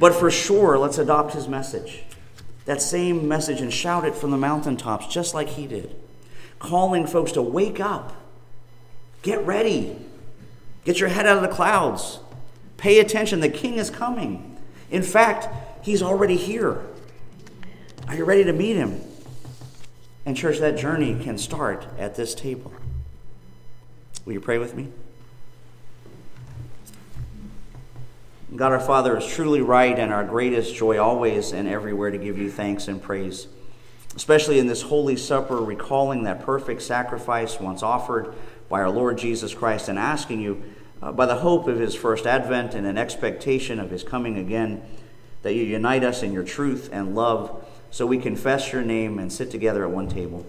But 0.00 0.14
for 0.14 0.30
sure, 0.30 0.78
let's 0.78 0.98
adopt 0.98 1.34
his 1.34 1.46
message. 1.46 2.02
That 2.64 2.80
same 2.80 3.26
message 3.26 3.60
and 3.60 3.72
shout 3.72 4.04
it 4.04 4.14
from 4.14 4.30
the 4.30 4.36
mountaintops, 4.36 5.06
just 5.06 5.34
like 5.34 5.48
he 5.48 5.66
did. 5.66 5.94
Calling 6.58 7.06
folks 7.06 7.32
to 7.32 7.42
wake 7.42 7.80
up, 7.80 8.14
get 9.22 9.44
ready, 9.44 9.96
get 10.84 11.00
your 11.00 11.08
head 11.08 11.26
out 11.26 11.36
of 11.36 11.42
the 11.42 11.54
clouds, 11.54 12.20
pay 12.76 13.00
attention. 13.00 13.40
The 13.40 13.48
king 13.48 13.78
is 13.78 13.90
coming. 13.90 14.56
In 14.90 15.02
fact, 15.02 15.48
he's 15.84 16.02
already 16.02 16.36
here. 16.36 16.80
Are 18.06 18.14
you 18.14 18.24
ready 18.24 18.44
to 18.44 18.52
meet 18.52 18.76
him? 18.76 19.00
And, 20.24 20.36
church, 20.36 20.58
that 20.58 20.76
journey 20.76 21.18
can 21.20 21.38
start 21.38 21.86
at 21.98 22.14
this 22.14 22.34
table. 22.34 22.72
Will 24.24 24.34
you 24.34 24.40
pray 24.40 24.58
with 24.58 24.76
me? 24.76 24.88
God 28.54 28.72
our 28.72 28.80
Father 28.80 29.16
is 29.16 29.26
truly 29.26 29.62
right 29.62 29.98
and 29.98 30.12
our 30.12 30.24
greatest 30.24 30.74
joy 30.74 30.98
always 30.98 31.52
and 31.52 31.66
everywhere 31.66 32.10
to 32.10 32.18
give 32.18 32.36
you 32.36 32.50
thanks 32.50 32.86
and 32.86 33.00
praise, 33.00 33.46
especially 34.14 34.58
in 34.58 34.66
this 34.66 34.82
Holy 34.82 35.16
Supper, 35.16 35.56
recalling 35.56 36.24
that 36.24 36.44
perfect 36.44 36.82
sacrifice 36.82 37.58
once 37.58 37.82
offered 37.82 38.34
by 38.68 38.80
our 38.80 38.90
Lord 38.90 39.16
Jesus 39.16 39.54
Christ 39.54 39.88
and 39.88 39.98
asking 39.98 40.42
you, 40.42 40.62
uh, 41.00 41.12
by 41.12 41.24
the 41.24 41.36
hope 41.36 41.66
of 41.66 41.78
his 41.78 41.94
first 41.94 42.26
advent 42.26 42.74
and 42.74 42.86
an 42.86 42.98
expectation 42.98 43.80
of 43.80 43.90
his 43.90 44.04
coming 44.04 44.36
again, 44.36 44.82
that 45.40 45.54
you 45.54 45.62
unite 45.62 46.04
us 46.04 46.22
in 46.22 46.30
your 46.30 46.44
truth 46.44 46.90
and 46.92 47.14
love 47.14 47.66
so 47.90 48.04
we 48.04 48.18
confess 48.18 48.70
your 48.70 48.82
name 48.82 49.18
and 49.18 49.32
sit 49.32 49.50
together 49.50 49.82
at 49.82 49.90
one 49.90 50.10
table. 50.10 50.44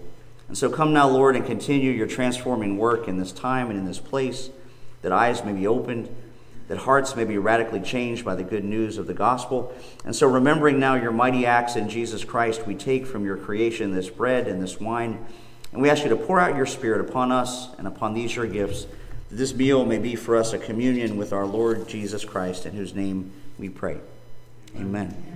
And 0.48 0.58
so 0.58 0.68
come 0.68 0.92
now, 0.92 1.08
Lord, 1.08 1.36
and 1.36 1.46
continue 1.46 1.90
your 1.90 2.06
transforming 2.06 2.76
work 2.76 3.08
in 3.08 3.18
this 3.18 3.32
time 3.32 3.70
and 3.70 3.78
in 3.78 3.86
this 3.86 3.98
place, 3.98 4.50
that 5.00 5.10
eyes 5.10 5.42
may 5.42 5.52
be 5.52 5.66
opened 5.66 6.14
that 6.68 6.78
hearts 6.78 7.14
may 7.14 7.24
be 7.24 7.38
radically 7.38 7.80
changed 7.80 8.24
by 8.24 8.34
the 8.34 8.42
good 8.42 8.64
news 8.64 8.98
of 8.98 9.06
the 9.06 9.14
gospel. 9.14 9.74
And 10.04 10.14
so, 10.14 10.26
remembering 10.26 10.80
now 10.80 10.94
your 10.94 11.12
mighty 11.12 11.46
acts 11.46 11.76
in 11.76 11.88
Jesus 11.88 12.24
Christ, 12.24 12.66
we 12.66 12.74
take 12.74 13.06
from 13.06 13.24
your 13.24 13.36
creation 13.36 13.92
this 13.92 14.08
bread 14.08 14.48
and 14.48 14.62
this 14.62 14.80
wine, 14.80 15.24
and 15.72 15.82
we 15.82 15.90
ask 15.90 16.02
you 16.04 16.08
to 16.10 16.16
pour 16.16 16.40
out 16.40 16.56
your 16.56 16.66
Spirit 16.66 17.00
upon 17.00 17.32
us 17.32 17.68
and 17.78 17.86
upon 17.86 18.14
these 18.14 18.34
your 18.34 18.46
gifts, 18.46 18.86
that 19.28 19.36
this 19.36 19.54
meal 19.54 19.84
may 19.84 19.98
be 19.98 20.14
for 20.14 20.36
us 20.36 20.52
a 20.52 20.58
communion 20.58 21.16
with 21.16 21.32
our 21.32 21.46
Lord 21.46 21.88
Jesus 21.88 22.24
Christ, 22.24 22.66
in 22.66 22.72
whose 22.72 22.94
name 22.94 23.32
we 23.58 23.68
pray. 23.68 23.98
Amen. 24.76 25.14
Amen. 25.16 25.33